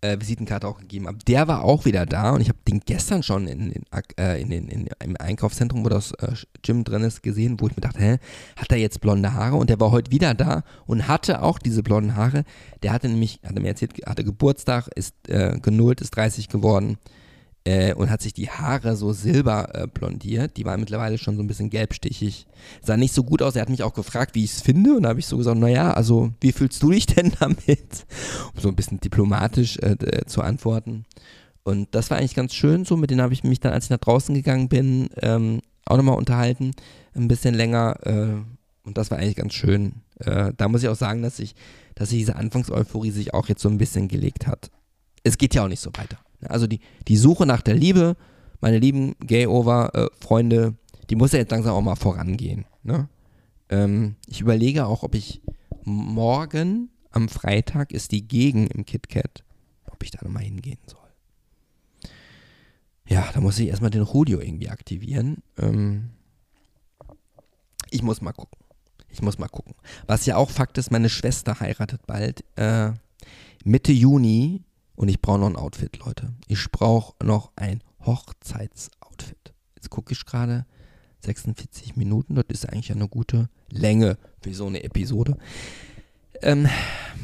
[0.00, 1.18] äh, Visitenkarte auch gegeben habe.
[1.26, 3.82] Der war auch wieder da und ich habe den gestern schon in, in,
[4.18, 6.32] äh, in, in, im Einkaufszentrum, wo das äh,
[6.62, 8.18] Gym drin ist, gesehen, wo ich mir dachte, hä,
[8.56, 9.56] hat er jetzt blonde Haare?
[9.56, 12.44] Und der war heute wieder da und hatte auch diese blonden Haare.
[12.82, 16.98] Der hatte nämlich, hat er mir erzählt, hatte Geburtstag, ist äh, genullt, ist 30 geworden
[17.66, 20.56] äh, und hat sich die Haare so silber äh, blondiert.
[20.56, 22.46] Die waren mittlerweile schon so ein bisschen gelbstichig.
[22.80, 23.56] Sah nicht so gut aus.
[23.56, 24.94] Er hat mich auch gefragt, wie ich es finde.
[24.94, 28.06] Und da habe ich so gesagt, naja, also wie fühlst du dich denn damit?
[28.54, 29.96] Um so ein bisschen diplomatisch äh,
[30.26, 31.06] zu antworten.
[31.64, 32.96] Und das war eigentlich ganz schön so.
[32.96, 36.16] Mit denen habe ich mich dann, als ich nach draußen gegangen bin, ähm, auch nochmal
[36.16, 36.70] unterhalten.
[37.14, 37.96] Ein bisschen länger.
[38.04, 38.28] Äh,
[38.84, 40.02] und das war eigentlich ganz schön.
[40.20, 41.56] Äh, da muss ich auch sagen, dass ich,
[41.96, 44.70] dass sich diese Anfangseuphorie sich auch jetzt so ein bisschen gelegt hat.
[45.24, 46.18] Es geht ja auch nicht so weiter.
[46.42, 48.16] Also die, die Suche nach der Liebe,
[48.60, 50.74] meine lieben Gay-Over-Freunde,
[51.10, 52.64] die muss ja jetzt langsam auch mal vorangehen.
[52.82, 53.08] Ne?
[53.68, 55.40] Ähm, ich überlege auch, ob ich
[55.84, 59.44] morgen am Freitag ist die Gegen im KitKat,
[59.90, 61.00] ob ich da nochmal hingehen soll.
[63.08, 65.42] Ja, da muss ich erstmal den Rudio irgendwie aktivieren.
[65.58, 66.10] Ähm,
[67.90, 68.58] ich muss mal gucken.
[69.08, 69.74] Ich muss mal gucken.
[70.06, 72.44] Was ja auch Fakt ist, meine Schwester heiratet bald.
[72.56, 72.92] Äh,
[73.64, 74.65] Mitte Juni
[74.96, 76.32] und ich brauche noch ein Outfit, Leute.
[76.48, 79.54] Ich brauche noch ein Hochzeitsoutfit.
[79.76, 80.66] Jetzt gucke ich gerade.
[81.24, 85.36] 46 Minuten, das ist eigentlich eine gute Länge für so eine Episode.
[86.42, 86.68] Ähm,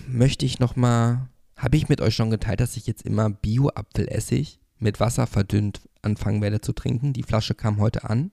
[0.09, 4.99] möchte ich nochmal, habe ich mit euch schon geteilt, dass ich jetzt immer Bio-Apfelessig mit
[4.99, 7.13] Wasser verdünnt anfangen werde zu trinken.
[7.13, 8.33] Die Flasche kam heute an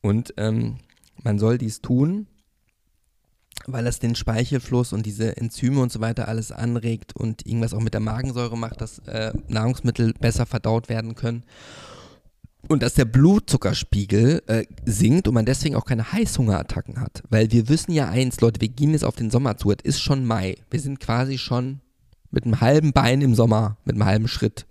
[0.00, 0.78] und ähm,
[1.22, 2.26] man soll dies tun,
[3.66, 7.80] weil das den Speichelfluss und diese Enzyme und so weiter alles anregt und irgendwas auch
[7.80, 11.44] mit der Magensäure macht, dass äh, Nahrungsmittel besser verdaut werden können.
[12.66, 17.22] Und dass der Blutzuckerspiegel äh, sinkt und man deswegen auch keine Heißhungerattacken hat.
[17.28, 19.70] Weil wir wissen ja eins, Leute, wir gehen jetzt auf den Sommer zu.
[19.70, 20.56] Es ist schon Mai.
[20.70, 21.80] Wir sind quasi schon
[22.30, 24.66] mit einem halben Bein im Sommer, mit einem halben Schritt.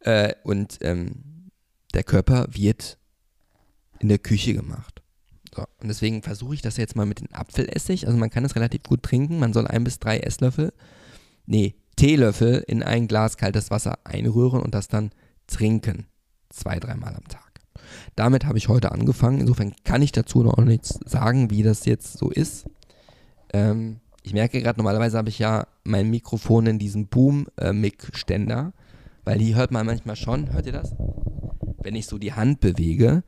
[0.00, 1.50] Äh, und ähm,
[1.94, 2.98] der Körper wird
[4.00, 4.93] in der Küche gemacht.
[5.54, 8.06] So, und deswegen versuche ich das jetzt mal mit dem Apfelessig.
[8.06, 9.38] Also man kann das relativ gut trinken.
[9.38, 10.72] Man soll ein bis drei Esslöffel,
[11.46, 15.10] nee, Teelöffel in ein Glas kaltes Wasser einrühren und das dann
[15.46, 16.06] trinken.
[16.50, 17.60] Zwei, dreimal am Tag.
[18.16, 19.40] Damit habe ich heute angefangen.
[19.40, 22.66] Insofern kann ich dazu noch nichts sagen, wie das jetzt so ist.
[23.52, 28.72] Ähm, ich merke gerade, normalerweise habe ich ja mein Mikrofon in diesem Boom-Mic-Ständer,
[29.24, 30.94] weil hier hört man manchmal schon, hört ihr das?
[31.82, 33.22] Wenn ich so die Hand bewege,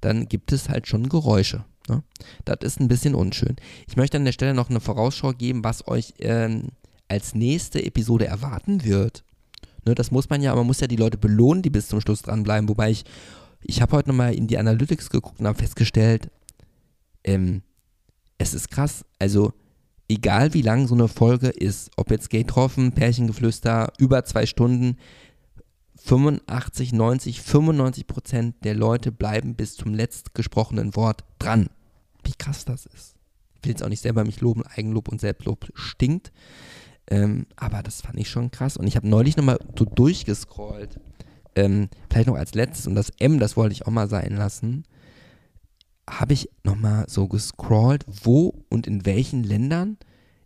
[0.00, 1.64] dann gibt es halt schon Geräusche.
[1.88, 2.02] Ne?
[2.44, 3.56] Das ist ein bisschen unschön.
[3.86, 6.68] Ich möchte an der Stelle noch eine Vorausschau geben, was euch ähm,
[7.08, 9.24] als nächste Episode erwarten wird.
[9.84, 12.22] Ne, das muss man ja, man muss ja die Leute belohnen, die bis zum Schluss
[12.22, 12.68] dranbleiben.
[12.68, 13.04] Wobei ich,
[13.62, 16.30] ich habe heute nochmal in die Analytics geguckt und habe festgestellt,
[17.24, 17.62] ähm,
[18.36, 19.04] es ist krass.
[19.18, 19.52] Also,
[20.08, 24.96] egal wie lang so eine Folge ist, ob jetzt Gay Troffen, Pärchengeflüster, über zwei Stunden,
[26.04, 31.68] 85, 90, 95 Prozent der Leute bleiben bis zum letzt gesprochenen Wort dran.
[32.24, 33.14] Wie krass das ist.
[33.56, 36.32] Ich will jetzt auch nicht selber mich loben, Eigenlob und Selbstlob stinkt.
[37.10, 38.76] Ähm, aber das fand ich schon krass.
[38.76, 41.00] Und ich habe neulich nochmal so durchgescrollt.
[41.56, 44.84] Ähm, vielleicht noch als letztes, und das M, das wollte ich auch mal sein lassen,
[46.08, 49.98] habe ich nochmal so gescrollt, wo und in welchen Ländern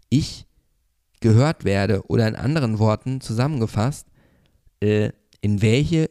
[0.09, 0.47] ich
[1.21, 2.07] gehört werde.
[2.07, 4.07] Oder in anderen Worten zusammengefasst,
[4.81, 6.09] äh, in welche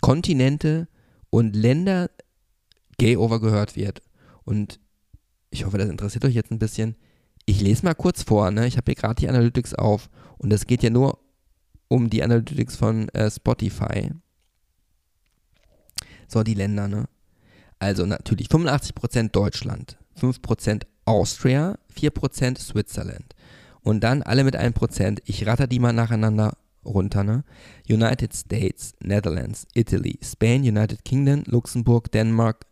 [0.00, 0.88] Kontinente
[1.30, 2.10] und Länder
[2.98, 4.02] Gay Over gehört wird.
[4.44, 4.80] Und
[5.50, 6.96] ich hoffe, das interessiert euch jetzt ein bisschen.
[7.46, 8.66] Ich lese mal kurz vor, ne?
[8.66, 11.18] Ich habe hier gerade die Analytics auf und es geht ja nur
[11.88, 14.10] um die Analytics von äh, Spotify.
[16.26, 17.08] So, die Länder, ne?
[17.78, 23.34] Also natürlich 85% Deutschland, 5% Austria, 4% Switzerland.
[23.82, 25.18] Und dann alle mit 1%.
[25.24, 27.42] Ich ratter die mal nacheinander runter, ne?
[27.88, 32.62] United States, Netherlands, Italy, Spain, United Kingdom, Luxemburg, Dänemark,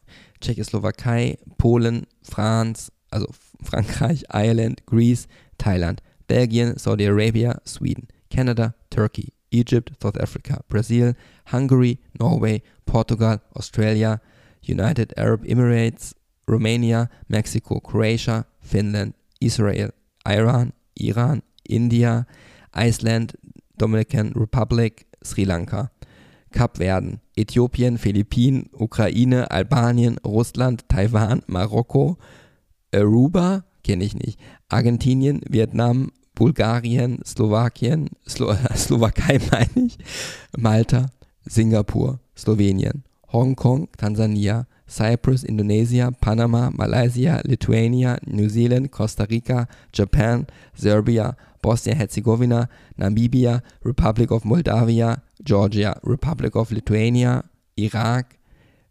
[0.40, 3.28] Tschechoslowakei, Polen, France, also
[3.62, 5.26] Frankreich, Ireland, Greece,
[5.58, 5.98] Thailand,
[6.28, 11.14] Belgien, Saudi Arabia, Sweden, Canada, Turkey, Egypt, South Africa, Brazil,
[11.46, 14.20] Hungary, Norway, Portugal, Australia,
[14.62, 16.14] United Arab Emirates,
[16.46, 19.90] Romania, Mexico, Croatia, Finland, Israel,
[20.26, 22.26] Iran, Iran, India,
[22.74, 23.34] Iceland,
[23.80, 25.90] Dominican Republic, Sri Lanka.
[26.52, 32.18] Kapverden, Äthiopien, Philippinen, Ukraine, Albanien, Russland, Taiwan, Marokko,
[32.92, 39.98] Aruba, kenne ich nicht, Argentinien, Vietnam, Bulgarien, Slowakien, Slo Slowakei meine ich,
[40.56, 41.06] Malta,
[41.44, 51.36] Singapur, Slowenien, Hongkong, Tansania, Cyprus, Indonesia, Panama, Malaysia, Lithuania, New Zealand, Costa Rica, Japan, Serbia,
[51.62, 52.68] Bosnia-Herzegowina,
[52.98, 57.44] Namibia, Republic of Moldavia, Georgia, Republic of Lithuania,
[57.76, 58.36] Irak,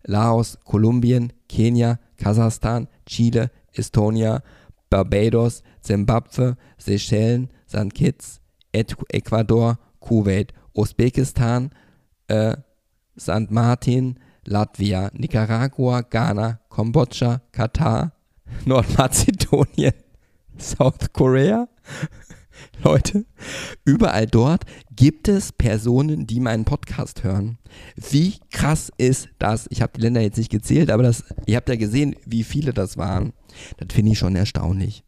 [0.07, 4.41] Laos, Kolumbien, Kenia, Kasachstan, Chile, Estonia,
[4.89, 7.93] Barbados, Zimbabwe, Seychellen, St.
[7.93, 8.39] Kitts,
[8.73, 11.71] Ecuador, Kuwait, Usbekistan,
[12.29, 12.55] äh,
[13.17, 13.51] St.
[13.51, 14.17] Martin,
[14.49, 18.13] Latvia, Nicaragua, Ghana, Kambodscha, Katar,
[18.65, 19.93] Nordmazedonien,
[20.57, 21.67] South Korea,
[22.83, 23.27] Leute,
[23.85, 24.63] überall dort
[24.95, 27.59] gibt es Personen, die meinen Podcast hören.
[27.95, 29.67] Wie krass ist das?
[29.69, 32.73] Ich habe die Länder jetzt nicht gezählt, aber das, ihr habt ja gesehen, wie viele
[32.73, 33.33] das waren.
[33.77, 35.03] Das finde ich schon erstaunlich.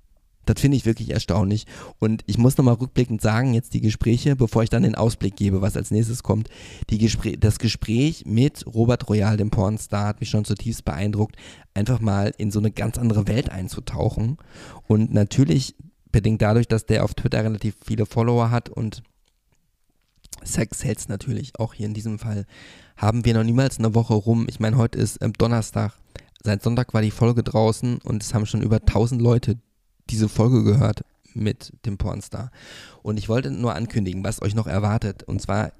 [0.45, 1.65] Das finde ich wirklich erstaunlich.
[1.99, 5.61] Und ich muss nochmal rückblickend sagen, jetzt die Gespräche, bevor ich dann den Ausblick gebe,
[5.61, 6.49] was als nächstes kommt.
[6.89, 11.35] Gespr das Gespräch mit Robert Royal, dem Pornstar, hat mich schon zutiefst beeindruckt,
[11.73, 14.37] einfach mal in so eine ganz andere Welt einzutauchen.
[14.87, 15.75] Und natürlich
[16.11, 19.03] bedingt dadurch, dass der auf Twitter relativ viele Follower hat und
[20.43, 22.45] Sex Sales natürlich auch hier in diesem Fall,
[22.97, 24.47] haben wir noch niemals eine Woche rum.
[24.49, 25.93] Ich meine, heute ist ähm, Donnerstag.
[26.43, 29.59] Seit Sonntag war die Folge draußen und es haben schon über 1000 Leute
[30.09, 32.51] diese Folge gehört mit dem Pornstar.
[33.03, 35.23] Und ich wollte nur ankündigen, was euch noch erwartet.
[35.23, 35.71] Und zwar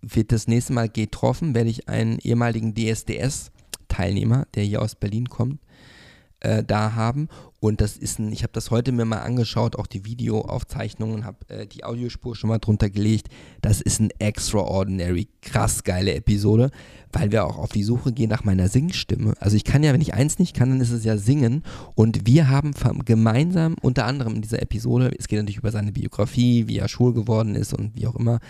[0.00, 5.60] wird das nächste Mal getroffen, werde ich einen ehemaligen DSDS-Teilnehmer, der hier aus Berlin kommt,
[6.40, 7.28] äh, da haben.
[7.62, 11.48] Und das ist ein, ich habe das heute mir mal angeschaut, auch die Videoaufzeichnungen, habe
[11.48, 13.28] äh, die Audiospur schon mal drunter gelegt.
[13.60, 16.72] Das ist ein extraordinary, krass geile Episode,
[17.12, 19.34] weil wir auch auf die Suche gehen nach meiner Singstimme.
[19.38, 21.62] Also ich kann ja, wenn ich eins nicht kann, dann ist es ja singen.
[21.94, 22.72] Und wir haben
[23.04, 27.14] gemeinsam, unter anderem in dieser Episode, es geht natürlich über seine Biografie, wie er schwul
[27.14, 28.40] geworden ist und wie auch immer,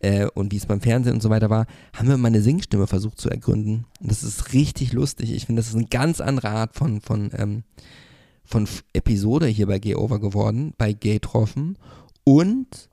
[0.00, 3.18] äh, und wie es beim Fernsehen und so weiter war, haben wir meine Singstimme versucht
[3.18, 3.86] zu ergründen.
[4.02, 5.32] Und das ist richtig lustig.
[5.32, 7.62] Ich finde, das ist eine ganz andere Art von, von, ähm,
[8.44, 11.78] von Episode hier bei Gay Over geworden, bei Gay Troffen.
[12.24, 12.90] Und,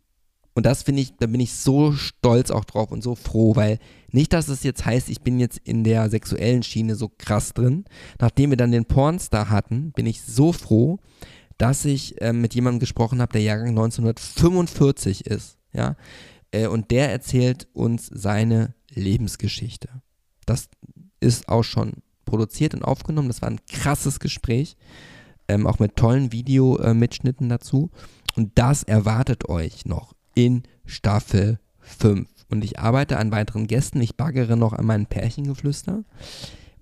[0.54, 3.80] und das finde ich, da bin ich so stolz auch drauf und so froh, weil
[4.12, 7.86] nicht, dass es jetzt heißt, ich bin jetzt in der sexuellen Schiene so krass drin.
[8.20, 11.00] Nachdem wir dann den Pornstar hatten, bin ich so froh,
[11.58, 15.58] dass ich äh, mit jemandem gesprochen habe, der Jahrgang 1945 ist.
[15.74, 15.96] Ja,
[16.52, 19.90] äh, und der erzählt uns seine Lebensgeschichte.
[20.46, 20.70] Das
[21.20, 21.94] ist auch schon
[22.26, 23.28] produziert und aufgenommen.
[23.28, 24.78] Das war ein krasses Gespräch,
[25.48, 27.90] ähm, auch mit tollen Videomitschnitten dazu.
[28.36, 32.28] Und das erwartet euch noch in Staffel 5.
[32.50, 34.02] Und ich arbeite an weiteren Gästen.
[34.02, 36.04] Ich baggere noch an meinen Pärchengeflüster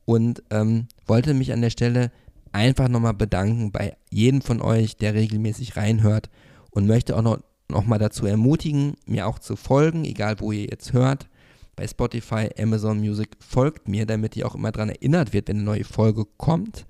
[0.06, 2.12] und ähm, wollte mich an der Stelle
[2.52, 6.30] einfach nochmal bedanken bei jedem von euch, der regelmäßig reinhört
[6.70, 10.94] und möchte auch noch nochmal dazu ermutigen, mir auch zu folgen, egal wo ihr jetzt
[10.94, 11.28] hört.
[11.76, 15.66] Bei Spotify, Amazon Music folgt mir, damit ihr auch immer daran erinnert wird, wenn eine
[15.66, 16.86] neue Folge kommt.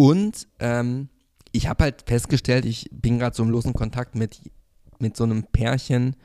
[0.00, 1.10] Und ähm,
[1.52, 4.40] ich habe halt festgestellt, ich bin gerade so im losen Kontakt mit,
[4.98, 6.16] mit so einem Pärchen,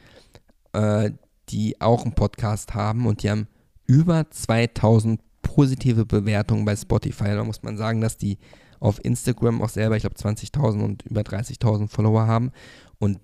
[0.71, 1.11] äh,
[1.49, 3.49] die auch einen Podcast haben und die haben
[3.85, 7.35] über 2000 positive Bewertungen bei Spotify.
[7.35, 8.37] Da muss man sagen, dass die
[8.79, 12.53] auf Instagram auch selber, ich glaube, 20.000 und über 30.000 Follower haben.
[12.97, 13.19] Und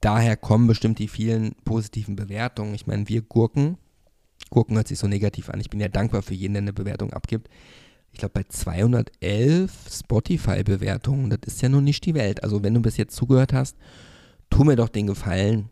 [0.00, 2.72] daher kommen bestimmt die vielen positiven Bewertungen.
[2.72, 3.76] Ich meine, wir Gurken,
[4.48, 5.60] Gurken hört sich so negativ an.
[5.60, 7.50] Ich bin ja dankbar für jeden, der eine Bewertung abgibt.
[8.12, 12.42] Ich glaube, bei 211 Spotify-Bewertungen, das ist ja nun nicht die Welt.
[12.42, 13.76] Also, wenn du bis jetzt zugehört hast,
[14.50, 15.70] tu mir doch den Gefallen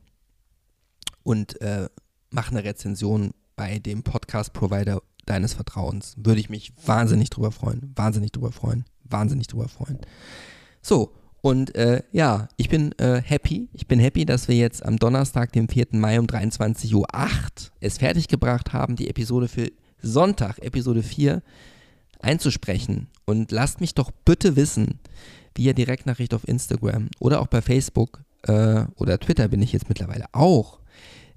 [1.22, 1.88] und äh,
[2.30, 6.14] mach eine Rezension bei dem Podcast-Provider deines Vertrauens.
[6.16, 7.92] Würde ich mich wahnsinnig drüber freuen.
[7.94, 8.84] Wahnsinnig drüber freuen.
[9.04, 9.98] Wahnsinnig drüber freuen.
[10.80, 13.68] So, und äh, ja, ich bin äh, happy.
[13.72, 15.88] Ich bin happy, dass wir jetzt am Donnerstag, dem 4.
[15.92, 17.06] Mai um 23.08 Uhr
[17.80, 19.70] es fertiggebracht haben, die Episode für
[20.00, 21.42] Sonntag, Episode 4,
[22.20, 23.08] einzusprechen.
[23.24, 25.00] Und lasst mich doch bitte wissen,
[25.54, 30.26] via Direktnachricht auf Instagram oder auch bei Facebook äh, oder Twitter bin ich jetzt mittlerweile
[30.32, 30.80] auch,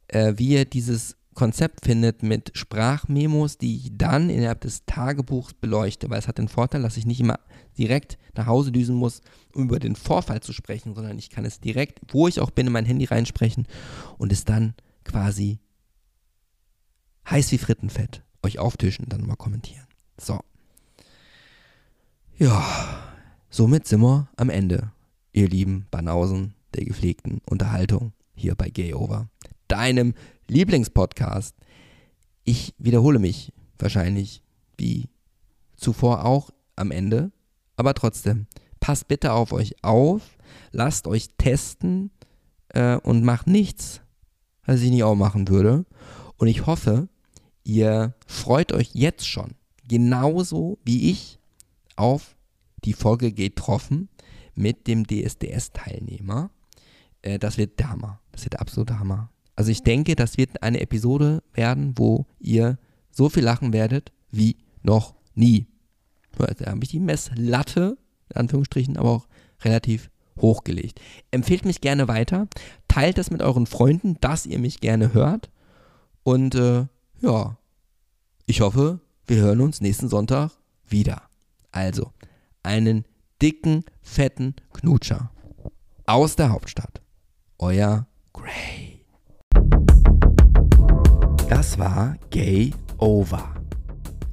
[0.08, 6.10] äh, wie ihr dieses Konzept findet mit Sprachmemos, die ich dann innerhalb des Tagebuchs beleuchte,
[6.10, 7.40] weil es hat den Vorteil, dass ich nicht immer
[7.78, 9.22] direkt nach Hause düsen muss,
[9.54, 12.68] um über den Vorfall zu sprechen, sondern ich kann es direkt, wo ich auch bin,
[12.68, 13.66] in mein Handy reinsprechen
[14.18, 14.76] und es dann
[15.06, 15.60] quasi
[17.30, 19.88] heiß wie Frittenfett euch auftischen und dann mal kommentieren.
[20.20, 20.42] So.
[22.42, 22.66] Ja,
[23.52, 24.92] somit sind wir am Ende,
[25.32, 29.30] ihr lieben Banausen der gepflegten Unterhaltung hier bei Gay Over,
[29.68, 30.16] deinem
[30.48, 31.56] Lieblingspodcast.
[32.44, 34.42] Ich wiederhole mich wahrscheinlich
[34.76, 35.08] wie
[35.76, 37.32] zuvor auch am Ende,
[37.76, 38.48] aber trotzdem,
[38.80, 40.24] passt bitte auf euch auf,
[40.72, 42.10] lasst euch testen
[42.70, 44.02] äh, und macht nichts,
[44.66, 45.86] was ich nicht auch machen würde.
[46.38, 47.08] Und ich hoffe,
[47.64, 49.52] ihr freut euch jetzt schon,
[49.88, 51.38] genauso wie ich,
[51.96, 52.36] auf
[52.84, 54.10] die Folge getroffen
[54.56, 56.50] mit dem DSDS-Teilnehmer.
[57.22, 58.20] Äh, das wird der Hammer.
[58.32, 59.30] Das wird der absolute Hammer.
[59.56, 62.78] Also ich denke, das wird eine Episode werden, wo ihr
[63.12, 65.68] so viel lachen werdet wie noch nie.
[66.38, 67.98] Da habe ich die Messlatte,
[68.30, 69.28] in Anführungsstrichen, aber auch
[69.64, 71.00] relativ hochgelegt.
[71.30, 72.48] Empfehlt mich gerne weiter,
[72.88, 75.52] teilt es mit euren Freunden, dass ihr mich gerne hört.
[76.24, 76.86] Und äh,
[77.22, 77.58] ja,
[78.46, 80.52] ich hoffe, wir hören uns nächsten Sonntag
[80.88, 81.31] wieder.
[81.72, 82.12] Also,
[82.64, 83.06] einen
[83.42, 85.32] dicken, fetten Knutscher
[86.06, 87.02] aus der Hauptstadt.
[87.58, 89.06] Euer Gray.
[91.50, 93.54] Das war Gay Over.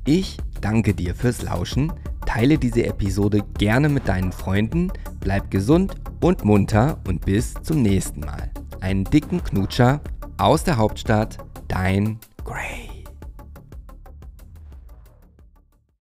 [0.04, 1.92] Ich danke dir fürs Lauschen,
[2.26, 8.20] teile diese Episode gerne mit deinen Freunden, bleib gesund und munter und bis zum nächsten
[8.20, 8.50] Mal.
[8.80, 10.00] Einen dicken Knutscher
[10.38, 12.97] aus der Hauptstadt, dein Gray.